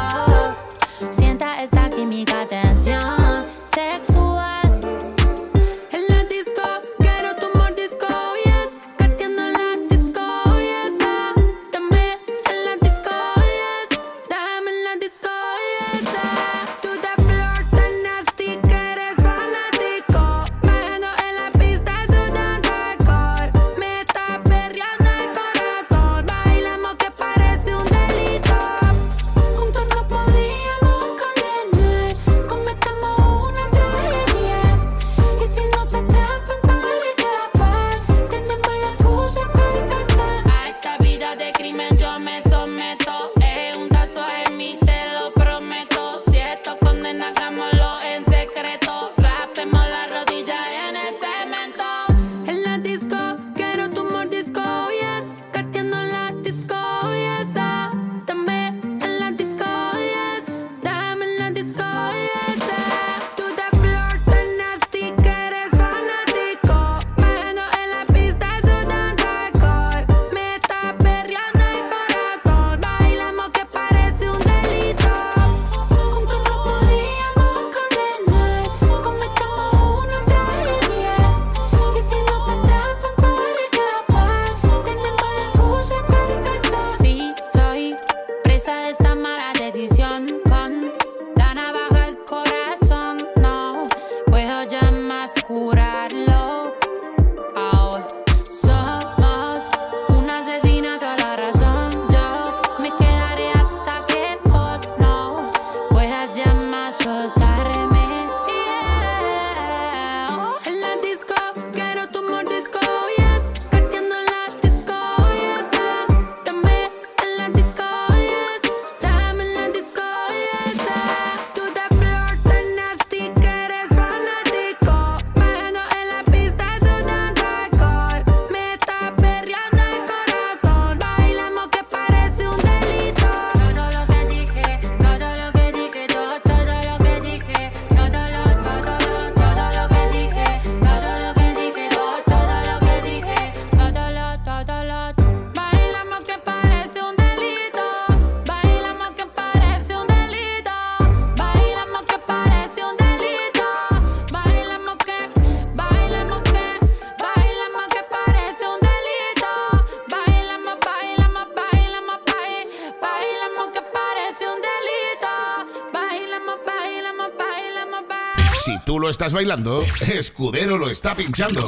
Estás 169.31 169.33
bailando, 169.33 169.79
Escudero 170.13 170.77
lo 170.77 170.89
está 170.89 171.15
pinchando. 171.15 171.65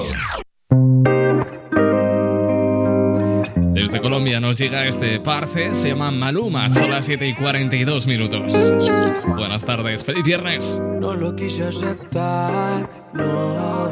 Desde 3.74 4.01
Colombia 4.01 4.39
nos 4.39 4.57
llega 4.57 4.86
este 4.86 5.20
parce, 5.20 5.76
se 5.76 5.89
llama 5.89 6.11
Maluma, 6.11 6.70
son 6.70 6.91
las 6.91 7.05
7 7.05 7.28
y 7.28 7.36
42 7.36 8.07
minutos. 8.07 8.53
Buenas 9.38 9.66
tardes, 9.66 10.03
feliz 10.03 10.24
viernes. 10.24 10.82
No 10.99 11.14
lo 11.14 11.36
quise 11.36 11.64
aceptar, 11.64 12.89
no. 13.14 13.89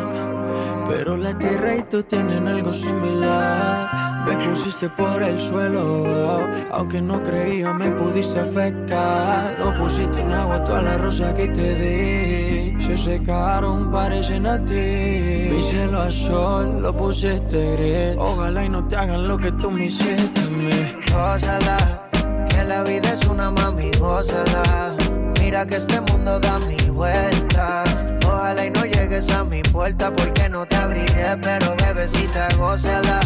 Pero 0.90 1.16
la 1.18 1.38
tierra 1.38 1.78
y 1.78 1.84
tú 1.84 2.04
tienen 2.04 2.48
algo 2.48 2.74
similar. 2.74 4.28
Me 4.28 4.38
pusiste 4.48 4.90
por 4.90 5.24
el 5.24 5.40
suelo, 5.40 6.46
aunque 6.72 7.02
no 7.02 7.24
creía 7.24 7.74
me 7.74 7.92
pudiste 7.92 8.40
afectar. 8.40 9.58
No 9.58 9.74
pusiste 9.74 10.20
en 10.20 10.32
agua 10.32 10.64
todas 10.64 10.84
las 10.84 11.00
rosas 11.00 11.34
que 11.34 11.48
te 11.48 11.76
di. 11.76 12.61
Se 12.86 12.98
secaron, 12.98 13.92
parecen 13.92 14.46
a 14.48 14.58
ti. 14.66 15.50
Mi 15.52 15.62
cielo 15.62 16.02
a 16.02 16.12
sol, 16.12 16.82
lo 16.82 16.96
pusiste 16.96 17.76
gris. 17.76 18.18
Ojalá 18.18 18.66
y 18.66 18.70
no 18.70 18.88
te 18.88 18.96
hagan 18.96 19.28
lo 19.28 19.38
que 19.38 19.52
tú 19.52 19.70
me 19.70 19.86
hiciste 19.86 20.42
a 20.42 20.50
mí. 20.50 20.96
Gózala, 21.14 22.10
que 22.50 22.64
la 22.64 22.84
vida 22.84 23.14
es 23.14 23.26
una 23.28 23.52
mami, 23.52 23.92
gózala. 24.00 24.96
Mira 25.40 25.66
que 25.66 25.76
este 25.76 26.02
mundo 26.02 26.40
da 26.40 26.60
mil 26.60 26.92
vueltas. 26.92 27.90
Ojalá 28.26 28.66
y 28.66 28.72
no 28.72 28.84
llegues 28.84 29.30
a 29.30 29.44
mi 29.44 29.62
puerta 29.62 30.12
porque 30.12 30.50
no 30.50 30.66
te 30.66 30.76
abriré, 30.76 31.38
pero 31.42 31.76
bebecita, 31.76 32.48
gózala. 32.58 33.20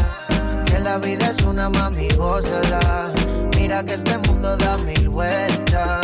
Que 0.65 0.79
la 0.79 0.97
vida 0.97 1.31
es 1.31 1.41
una 1.43 1.69
mami, 1.69 2.09
gózala. 2.17 3.11
Mira 3.57 3.83
que 3.83 3.93
este 3.93 4.17
mundo 4.17 4.57
da 4.57 4.77
mil 4.79 5.09
vueltas. 5.09 5.94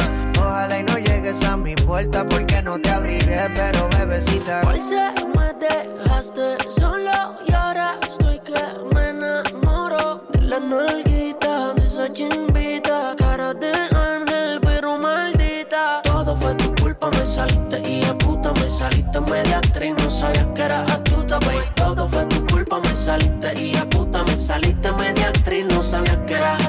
Y 0.62 0.84
no 0.84 0.96
llegues 1.00 1.44
a 1.44 1.58
mi 1.58 1.74
puerta 1.74 2.24
porque 2.24 2.62
no 2.62 2.80
te 2.80 2.92
abriré, 2.92 3.50
pero 3.56 3.90
bebecita. 3.98 4.62
Hoy 4.68 4.80
se 4.80 5.12
me 5.36 5.54
dejaste 5.54 6.56
solo 6.80 7.36
y 7.48 7.52
ahora 7.52 7.98
estoy 8.08 8.40
que 8.42 8.62
me 8.94 9.10
enamoro 9.10 10.24
de 10.32 10.42
la 10.42 10.60
nalguita, 10.60 11.74
de 11.74 11.88
esa 11.88 12.14
chimbita, 12.14 13.16
cara 13.18 13.56
de 13.56 13.72
ángel 13.72 14.60
pero 14.62 15.00
maldita. 15.00 16.04
Todo 16.04 16.38
fue 16.38 16.54
tu 16.54 16.76
culpa, 16.76 17.10
me 17.10 17.26
saliste 17.26 17.82
y 17.90 18.04
a 18.04 18.16
puta 18.20 18.54
me 18.54 18.70
saliste 18.70 19.20
media 19.20 19.58
actriz, 19.58 19.96
no 19.98 20.12
sabías 20.12 20.46
que 20.54 20.62
eras 20.62 20.92
astuta, 20.92 21.40
baby. 21.40 21.66
Todo 21.76 22.08
fue 22.08 22.24
tu 22.28 22.46
culpa, 22.46 22.80
me 22.80 22.94
saliste 22.94 23.60
y 23.60 23.76
a 23.76 23.90
puta 23.90 24.24
me 24.24 24.36
saliste 24.36 24.92
media 24.92 25.30
actriz, 25.30 25.66
no 25.70 25.82
sabías 25.82 26.20
que 26.28 26.36
baby. 26.36 26.61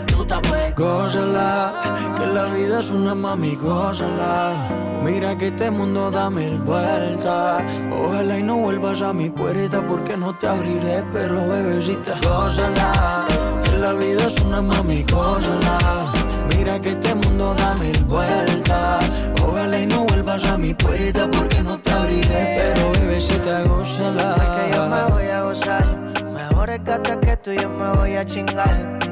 Gózala, 0.76 1.74
que 2.16 2.26
la 2.26 2.44
vida 2.46 2.80
es 2.80 2.90
una 2.90 3.14
mami, 3.14 3.56
gózala. 3.56 4.54
Mira 5.04 5.36
que 5.36 5.48
este 5.48 5.70
mundo 5.70 6.10
da 6.10 6.30
mil 6.30 6.58
vueltas. 6.60 7.62
Ojalá 7.90 8.38
y 8.38 8.42
no 8.42 8.56
vuelvas 8.56 9.02
a 9.02 9.12
mi 9.12 9.28
puerta 9.28 9.86
porque 9.86 10.16
no 10.16 10.36
te 10.38 10.48
abriré, 10.48 11.04
pero 11.12 11.46
bebecita, 11.46 12.14
gózala. 12.22 13.26
Que 13.62 13.76
la 13.78 13.92
vida 13.92 14.26
es 14.26 14.40
una 14.40 14.62
mami, 14.62 15.04
gózala. 15.12 16.12
Mira 16.56 16.80
que 16.80 16.90
este 16.92 17.14
mundo 17.16 17.54
da 17.54 17.74
mil 17.74 18.04
vueltas. 18.04 19.04
Ojalá 19.42 19.78
y 19.78 19.86
no 19.86 20.04
vuelvas 20.04 20.44
a 20.46 20.56
mi 20.56 20.72
puerta 20.72 21.30
porque 21.30 21.62
no 21.62 21.76
te 21.78 21.90
abriré, 21.90 22.62
pero 22.62 22.92
bebecita, 22.92 23.62
gózala. 23.64 24.34
Que 24.56 24.74
yo 24.74 24.88
me 24.88 25.04
voy 25.12 25.28
a 25.28 25.42
gozar. 25.42 25.86
Mejor 26.32 26.70
que 27.20 27.36
tú 27.36 27.52
yo 27.52 27.68
me 27.68 27.90
voy 27.96 28.14
a 28.14 28.24
chingar. 28.24 29.11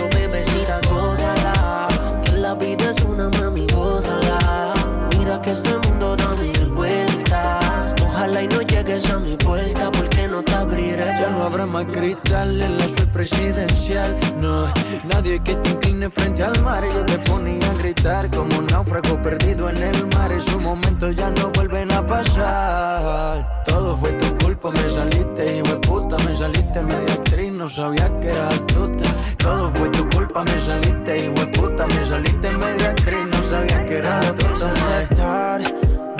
la 2.51 2.57
vida 2.57 2.89
es 2.89 3.01
una 3.05 3.29
mami, 3.29 3.65
gózala. 3.73 4.73
Mira 5.17 5.41
que 5.41 5.51
este 5.51 5.73
mundo 5.87 6.17
da 6.17 6.35
mil 6.35 6.65
vueltas. 6.71 7.95
Ojalá 8.05 8.43
y 8.43 8.47
no 8.49 8.61
llegues 8.61 9.09
a 9.09 9.19
mi 9.19 9.37
puerta 9.37 9.89
porque 9.89 10.27
no 10.27 10.43
te 10.43 10.53
abriré. 10.53 11.05
Ya 11.17 11.29
no 11.29 11.43
habrá 11.43 11.65
más 11.65 11.85
cristal 11.93 12.61
en 12.61 12.77
la 12.77 12.89
suite 12.89 13.07
presidencial. 13.07 14.17
No, 14.41 14.67
nadie 15.13 15.41
que 15.41 15.55
te 15.55 15.69
incline 15.69 16.09
frente 16.09 16.43
al 16.43 16.61
mar. 16.61 16.83
Yo 16.93 17.05
te 17.05 17.19
ponía 17.19 17.71
a 17.71 17.73
gritar 17.75 18.29
como 18.29 18.57
un 18.57 18.67
náufrago 18.67 19.21
perdido 19.21 19.69
en 19.69 19.77
el 19.77 20.07
mar. 20.07 20.33
Esos 20.33 20.61
momentos 20.61 21.15
ya 21.15 21.29
no 21.29 21.51
vuelven 21.55 21.89
a 21.93 22.05
pasar. 22.05 23.63
Todo 23.65 23.95
fue 23.95 24.11
tu 24.13 24.27
culpa, 24.43 24.71
me 24.71 24.89
saliste, 24.89 25.57
hijo 25.57 25.67
de 25.67 25.75
puta. 25.87 26.17
Me 26.25 26.35
saliste 26.35 26.81
media 26.81 27.13
actriz, 27.13 27.50
no 27.61 27.69
sabía 27.69 28.19
que 28.19 28.29
eras 28.29 28.55
astuta. 28.55 29.05
Todo 29.37 29.69
fue 29.69 29.87
tu 29.89 30.09
culpa, 30.09 30.43
me 30.43 30.59
saliste, 30.59 31.25
hijo 31.25 31.33
de 31.33 31.47
puta. 31.47 31.85
Me 31.85 32.03
saliste 32.03 32.49
media 32.57 32.89
actriz, 32.89 33.27
no 33.31 33.43
sabía 33.43 33.85
que 33.85 33.97
quise 33.97 34.07
astuta. 34.07 34.71
aceptar, 34.71 35.61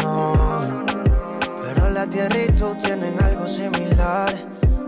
no. 0.04 0.86
Pero 1.66 1.90
la 1.90 2.06
tierra 2.06 2.44
y 2.44 2.48
tú 2.52 2.76
tienen 2.84 3.16
algo 3.24 3.48
similar. 3.48 4.36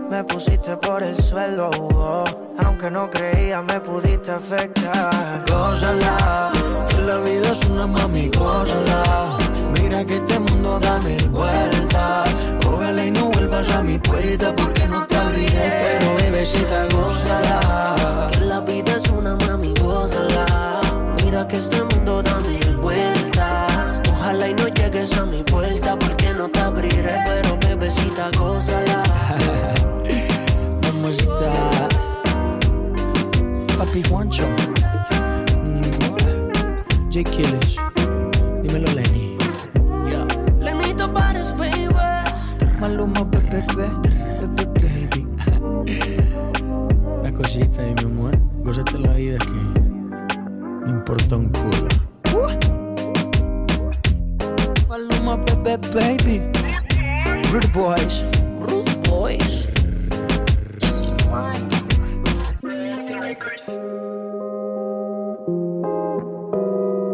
Me 0.08 0.22
pusiste 0.22 0.76
por 0.76 1.02
el 1.02 1.20
suelo, 1.20 1.70
oh. 1.72 2.24
aunque 2.58 2.88
no 2.88 3.10
creía 3.10 3.60
me 3.62 3.80
pudiste 3.80 4.30
afectar. 4.30 5.42
Gózala, 5.50 6.52
que 6.88 7.02
la 7.02 7.16
vida 7.16 7.50
es 7.50 7.64
una 7.68 7.88
mami, 7.88 8.28
gózala. 8.28 9.43
Mira 9.94 10.06
que 10.06 10.16
este 10.16 10.38
mundo 10.40 10.80
da 10.80 10.98
mil 10.98 11.28
vueltas. 11.28 12.28
Ojalá 12.66 13.06
y 13.06 13.12
no 13.12 13.26
vuelvas 13.26 13.70
a 13.70 13.80
mi 13.80 13.96
puerta 13.96 14.52
porque 14.56 14.88
no 14.88 15.06
te 15.06 15.14
abriré. 15.14 15.98
Pero 16.00 16.16
bebecita, 16.16 16.86
gózala. 16.90 18.28
Que 18.32 18.40
la 18.40 18.58
vida 18.58 18.96
es 18.96 19.08
una 19.10 19.36
mami, 19.36 19.72
gózala. 19.80 20.80
Mira 21.22 21.46
que 21.46 21.58
este 21.58 21.80
mundo 21.84 22.24
da 22.24 22.40
mil 22.40 22.76
vueltas. 22.78 24.00
Ojalá 24.10 24.48
y 24.48 24.54
no 24.54 24.66
llegues 24.66 25.16
a 25.16 25.26
mi 25.26 25.44
puerta 25.44 25.96
porque 25.96 26.34
no 26.34 26.48
te 26.48 26.58
abriré, 26.58 27.16
pero 27.24 27.56
bebecita, 27.60 28.32
gózala. 28.36 29.00
Mamacita. 30.82 31.86
Papi 33.78 34.02
Juancho. 34.08 34.42
Mm. 35.62 35.82
J. 37.12 37.22
Killish. 37.30 37.78
Dímelo, 38.60 38.90
Lenny. 38.92 39.23
Maluma, 42.84 43.24
bebé, 43.24 43.64
bebé, 43.76 44.66
baby. 44.74 45.26
Una 47.18 47.32
cosita 47.32 47.82
y 47.82 47.94
mi 47.94 48.04
amor. 48.04 48.38
Gózate 48.62 48.98
la 48.98 49.14
vida 49.14 49.38
que 49.38 49.80
no 50.84 50.90
importa 50.90 51.36
un 51.36 51.48
culo. 51.48 51.88
Maluma, 54.86 55.36
bebé, 55.46 55.78
baby. 55.94 56.42
Rude 57.50 57.68
Boys. 57.72 58.22
Rude 58.60 58.94
Boys. 59.08 59.66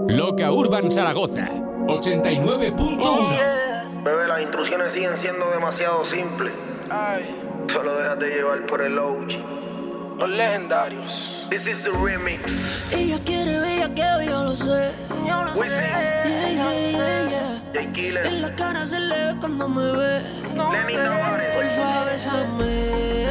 Loca 0.08 0.50
Urban 0.50 0.90
Zaragoza 0.90 1.48
89.1 1.86 2.58
Bebé, 2.58 3.59
las 4.40 4.46
instrucciones 4.46 4.92
siguen 4.94 5.16
siendo 5.18 5.50
demasiado 5.50 6.02
simples. 6.02 6.54
Solo 7.70 7.98
déjate 7.98 8.26
llevar 8.26 8.64
por 8.64 8.80
el 8.80 8.98
OG. 8.98 10.18
Los 10.18 10.30
legendarios. 10.30 11.46
This 11.50 11.66
is 11.66 11.82
the 11.82 11.90
remix. 11.90 12.90
Ella 12.90 13.18
quiere 13.24 13.58
bellaqueo, 13.58 14.22
yo 14.22 14.44
lo 14.44 14.56
sé. 14.56 14.92
Wisin. 15.54 15.80
Yeah, 15.80 16.24
yeah, 16.24 16.72
yeah, 16.72 17.28
yeah. 17.28 17.82
J. 17.82 17.92
Killer. 17.92 18.26
En 18.26 18.40
la 18.40 18.54
cara 18.54 18.86
se 18.86 18.98
le 18.98 19.26
ve 19.26 19.40
cuando 19.40 19.68
me 19.68 19.92
ve. 19.92 20.22
Lenny 20.72 20.94
Tavares. 20.94 21.56
Porfa, 21.56 22.04
bésame. 22.04 23.26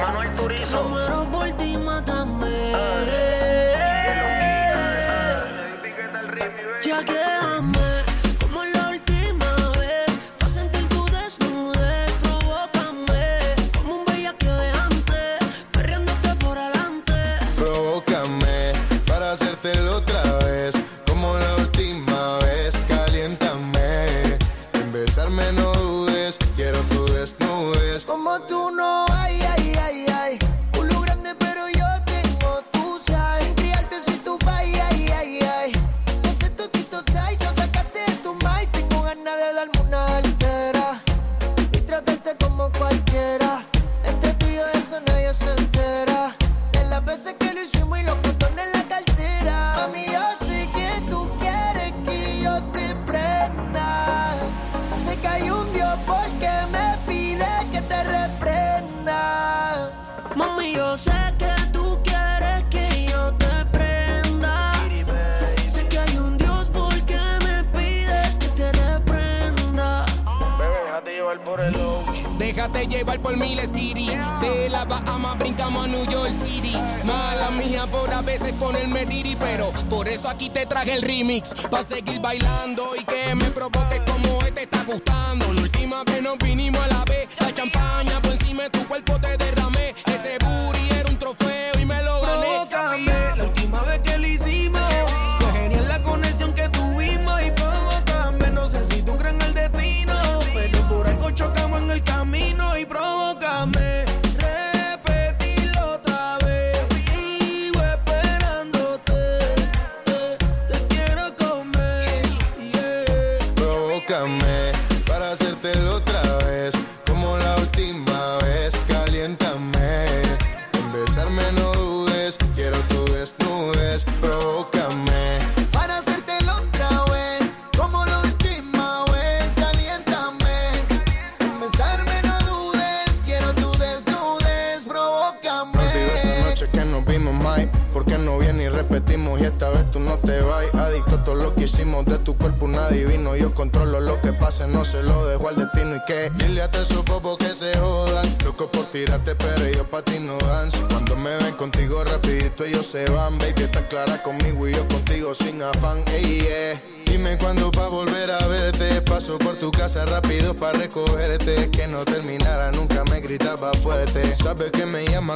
Manuel 0.00 0.34
Turizo. 0.34 0.84
Me 0.84 0.88
muero 0.90 1.30
por 1.30 1.52
ti, 1.52 1.76
mátame. 1.76 2.72
Ya 6.84 7.04
quédame 7.04 7.27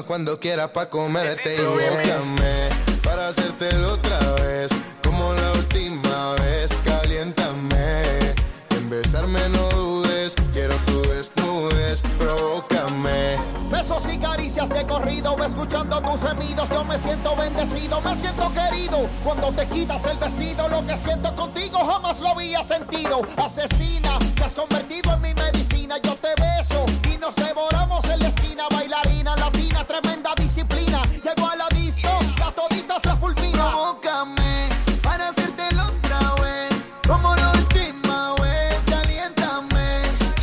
cuando 0.04 0.38
quieras 0.38 0.70
pa' 0.70 0.88
comerte. 0.88 1.54
Y 1.54 2.06
llame 2.06 2.68
para 3.02 3.28
hacértelo 3.28 3.94
otra 3.94 4.18
vez, 4.42 4.70
como 5.04 5.32
la 5.32 5.52
última 5.52 6.34
vez. 6.42 6.70
Caliéntame, 6.84 8.02
en 8.70 8.90
besarme 8.90 9.40
no 9.50 9.68
dudes, 9.70 10.34
quiero 10.52 10.74
tu 10.86 11.02
desnudes, 11.02 12.02
provócame. 12.18 13.38
Besos 13.70 14.12
y 14.12 14.18
caricias 14.18 14.68
de 14.68 14.86
corrido, 14.86 15.36
escuchando 15.44 16.00
tus 16.02 16.22
gemidos, 16.22 16.68
yo 16.68 16.84
me 16.84 16.98
siento 16.98 17.34
bendecido, 17.36 18.00
me 18.00 18.14
siento 18.14 18.52
querido. 18.52 19.08
Cuando 19.24 19.52
te 19.52 19.66
quitas 19.66 20.04
el 20.06 20.18
vestido, 20.18 20.68
lo 20.68 20.86
que 20.86 20.96
siento 20.96 21.34
contigo 21.34 21.78
jamás 21.84 22.20
lo 22.20 22.28
había 22.28 22.62
sentido. 22.62 23.22
Asesina, 23.36 24.18
te 24.36 24.44
has 24.44 24.54
convertido 24.54 25.01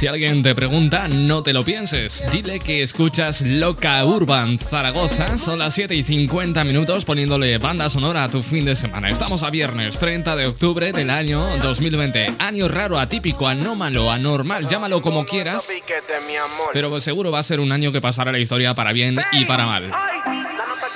alguien 0.09 0.41
te 0.41 0.55
pregunta, 0.55 1.07
no 1.07 1.43
te 1.43 1.53
lo 1.53 1.63
pienses. 1.63 2.25
Dile 2.31 2.59
que 2.59 2.81
escuchas 2.81 3.41
Loca 3.43 4.03
Urban 4.03 4.57
Zaragoza. 4.57 5.37
Son 5.37 5.59
las 5.59 5.75
7 5.75 5.93
y 5.93 6.03
50 6.03 6.63
minutos 6.63 7.05
poniéndole 7.05 7.59
banda 7.59 7.89
sonora 7.89 8.23
a 8.23 8.29
tu 8.29 8.41
fin 8.41 8.65
de 8.65 8.75
semana. 8.75 9.09
Estamos 9.09 9.43
a 9.43 9.51
viernes 9.51 9.99
30 9.99 10.35
de 10.35 10.47
octubre 10.47 10.91
del 10.91 11.11
año 11.11 11.57
2020. 11.57 12.33
Año 12.39 12.67
raro, 12.67 12.97
atípico, 12.97 13.47
anómalo, 13.47 14.11
anormal, 14.11 14.67
llámalo 14.67 15.01
como 15.01 15.25
quieras. 15.25 15.71
Pero 16.73 16.99
seguro 16.99 17.31
va 17.31 17.39
a 17.39 17.43
ser 17.43 17.59
un 17.59 17.71
año 17.71 17.91
que 17.91 18.01
pasará 18.01 18.31
la 18.31 18.39
historia 18.39 18.73
para 18.73 18.91
bien 18.91 19.19
y 19.31 19.45
para 19.45 19.67
mal. 19.67 19.91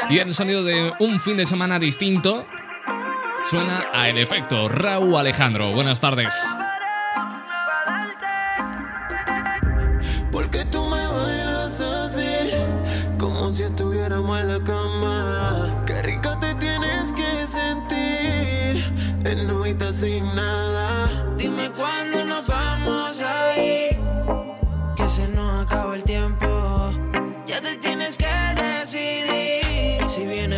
Y 0.09 0.17
el 0.17 0.33
sonido 0.33 0.63
de 0.63 0.91
un 0.99 1.19
fin 1.19 1.37
de 1.37 1.45
semana 1.45 1.77
distinto 1.77 2.47
suena 3.43 3.85
a 3.93 4.09
El 4.09 4.17
Efecto. 4.17 4.69
Raúl 4.69 5.15
Alejandro, 5.15 5.71
buenas 5.71 6.01
tardes. 6.01 6.43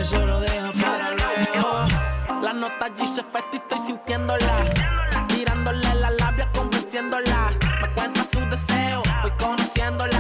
eso 0.06 0.24
lo 0.24 0.40
deja 0.40 0.72
para 0.84 1.10
luego. 1.12 2.42
La 2.44 2.54
nota 2.54 2.86
allí 2.86 3.08
se 3.08 3.22
y 3.22 3.56
estoy 3.56 3.80
sintiéndola. 3.80 4.64
Mirándole 5.34 5.96
la 5.96 6.12
labia, 6.12 6.48
convenciéndola. 6.52 7.52
Me 7.82 7.90
cuenta 7.96 8.24
su 8.24 8.40
deseo, 8.48 9.02
voy 9.24 9.32
conociéndola. 9.32 10.15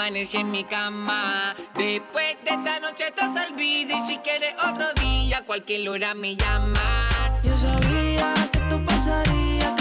Amanecí 0.00 0.38
en 0.38 0.50
mi 0.50 0.64
cama. 0.64 1.54
Después 1.76 2.34
de 2.42 2.52
esta 2.52 2.80
noche 2.80 3.08
estás 3.08 3.36
olvida. 3.50 3.98
Y 3.98 4.02
si 4.06 4.16
quieres 4.16 4.54
otro 4.66 4.86
día, 4.94 5.44
cualquier 5.44 5.86
hora 5.90 6.14
me 6.14 6.36
llamas. 6.36 7.44
Yo 7.44 7.54
sabía 7.54 8.32
que 8.50 8.60
tú 8.60 8.82
terminarías. 8.86 9.79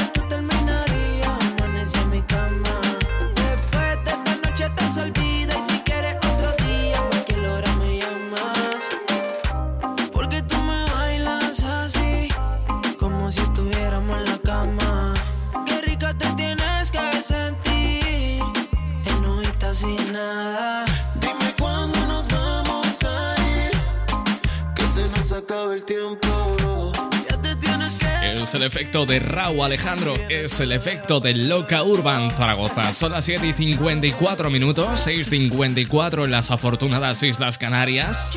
El 28.59 28.65
efecto 28.65 29.05
de 29.05 29.19
Raúl 29.19 29.61
Alejandro, 29.61 30.15
es 30.27 30.59
el 30.59 30.73
efecto 30.73 31.21
de 31.21 31.33
Loca 31.33 31.81
Urban 31.83 32.29
Zaragoza. 32.29 32.91
Son 32.93 33.13
las 33.13 33.23
7 33.23 33.47
y 33.47 33.53
54 33.53 34.49
minutos, 34.49 35.07
6.54 35.07 36.25
en 36.25 36.31
las 36.31 36.51
afortunadas 36.51 37.23
Islas 37.23 37.57
Canarias. 37.57 38.35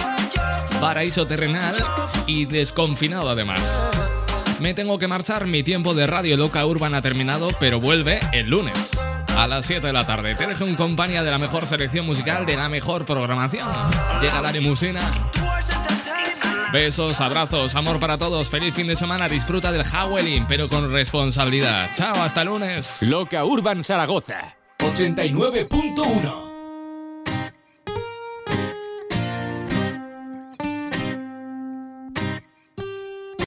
Paraíso 0.81 1.27
terrenal 1.27 1.75
y 2.29 2.45
desconfinado 2.45 3.31
además. 3.31 3.91
Me 4.61 4.75
tengo 4.75 4.97
que 4.97 5.09
marchar, 5.09 5.49
mi 5.49 5.64
tiempo 5.64 5.93
de 5.93 6.07
Radio 6.07 6.37
Loca 6.37 6.64
Urban 6.64 6.95
ha 6.95 7.03
terminado, 7.03 7.49
pero 7.59 7.81
vuelve 7.81 8.20
el 8.33 8.47
lunes. 8.49 8.93
A 9.37 9.49
las 9.49 9.66
7 9.66 9.89
de 9.89 9.93
la 9.93 10.07
tarde 10.07 10.37
te 10.37 10.47
dejo 10.47 10.62
en 10.62 10.77
compañía 10.77 11.25
de 11.25 11.33
la 11.33 11.39
mejor 11.39 11.66
selección 11.66 12.07
musical 12.07 12.47
de 12.47 12.57
la 12.57 12.68
mejor 12.68 13.05
programación. 13.05 13.68
Llega 14.20 14.41
la 14.41 14.53
limusina. 14.53 15.01
Besos, 16.73 17.20
abrazos, 17.20 17.75
amor 17.75 18.01
para 18.01 18.16
todos. 18.16 18.51
Feliz 18.51 18.75
fin 18.75 18.87
de 18.87 18.97
semana. 18.97 19.29
Disfruta 19.29 19.70
del 19.70 19.85
Howling, 19.85 20.47
pero 20.47 20.68
con 20.68 20.91
responsabilidad. 20.91 21.91
Chao, 21.95 22.23
hasta 22.23 22.45
lunes. 22.45 23.03
Loca 23.03 23.45
Urban 23.45 23.85
Zaragoza 23.85 24.57
89.1 24.79 26.51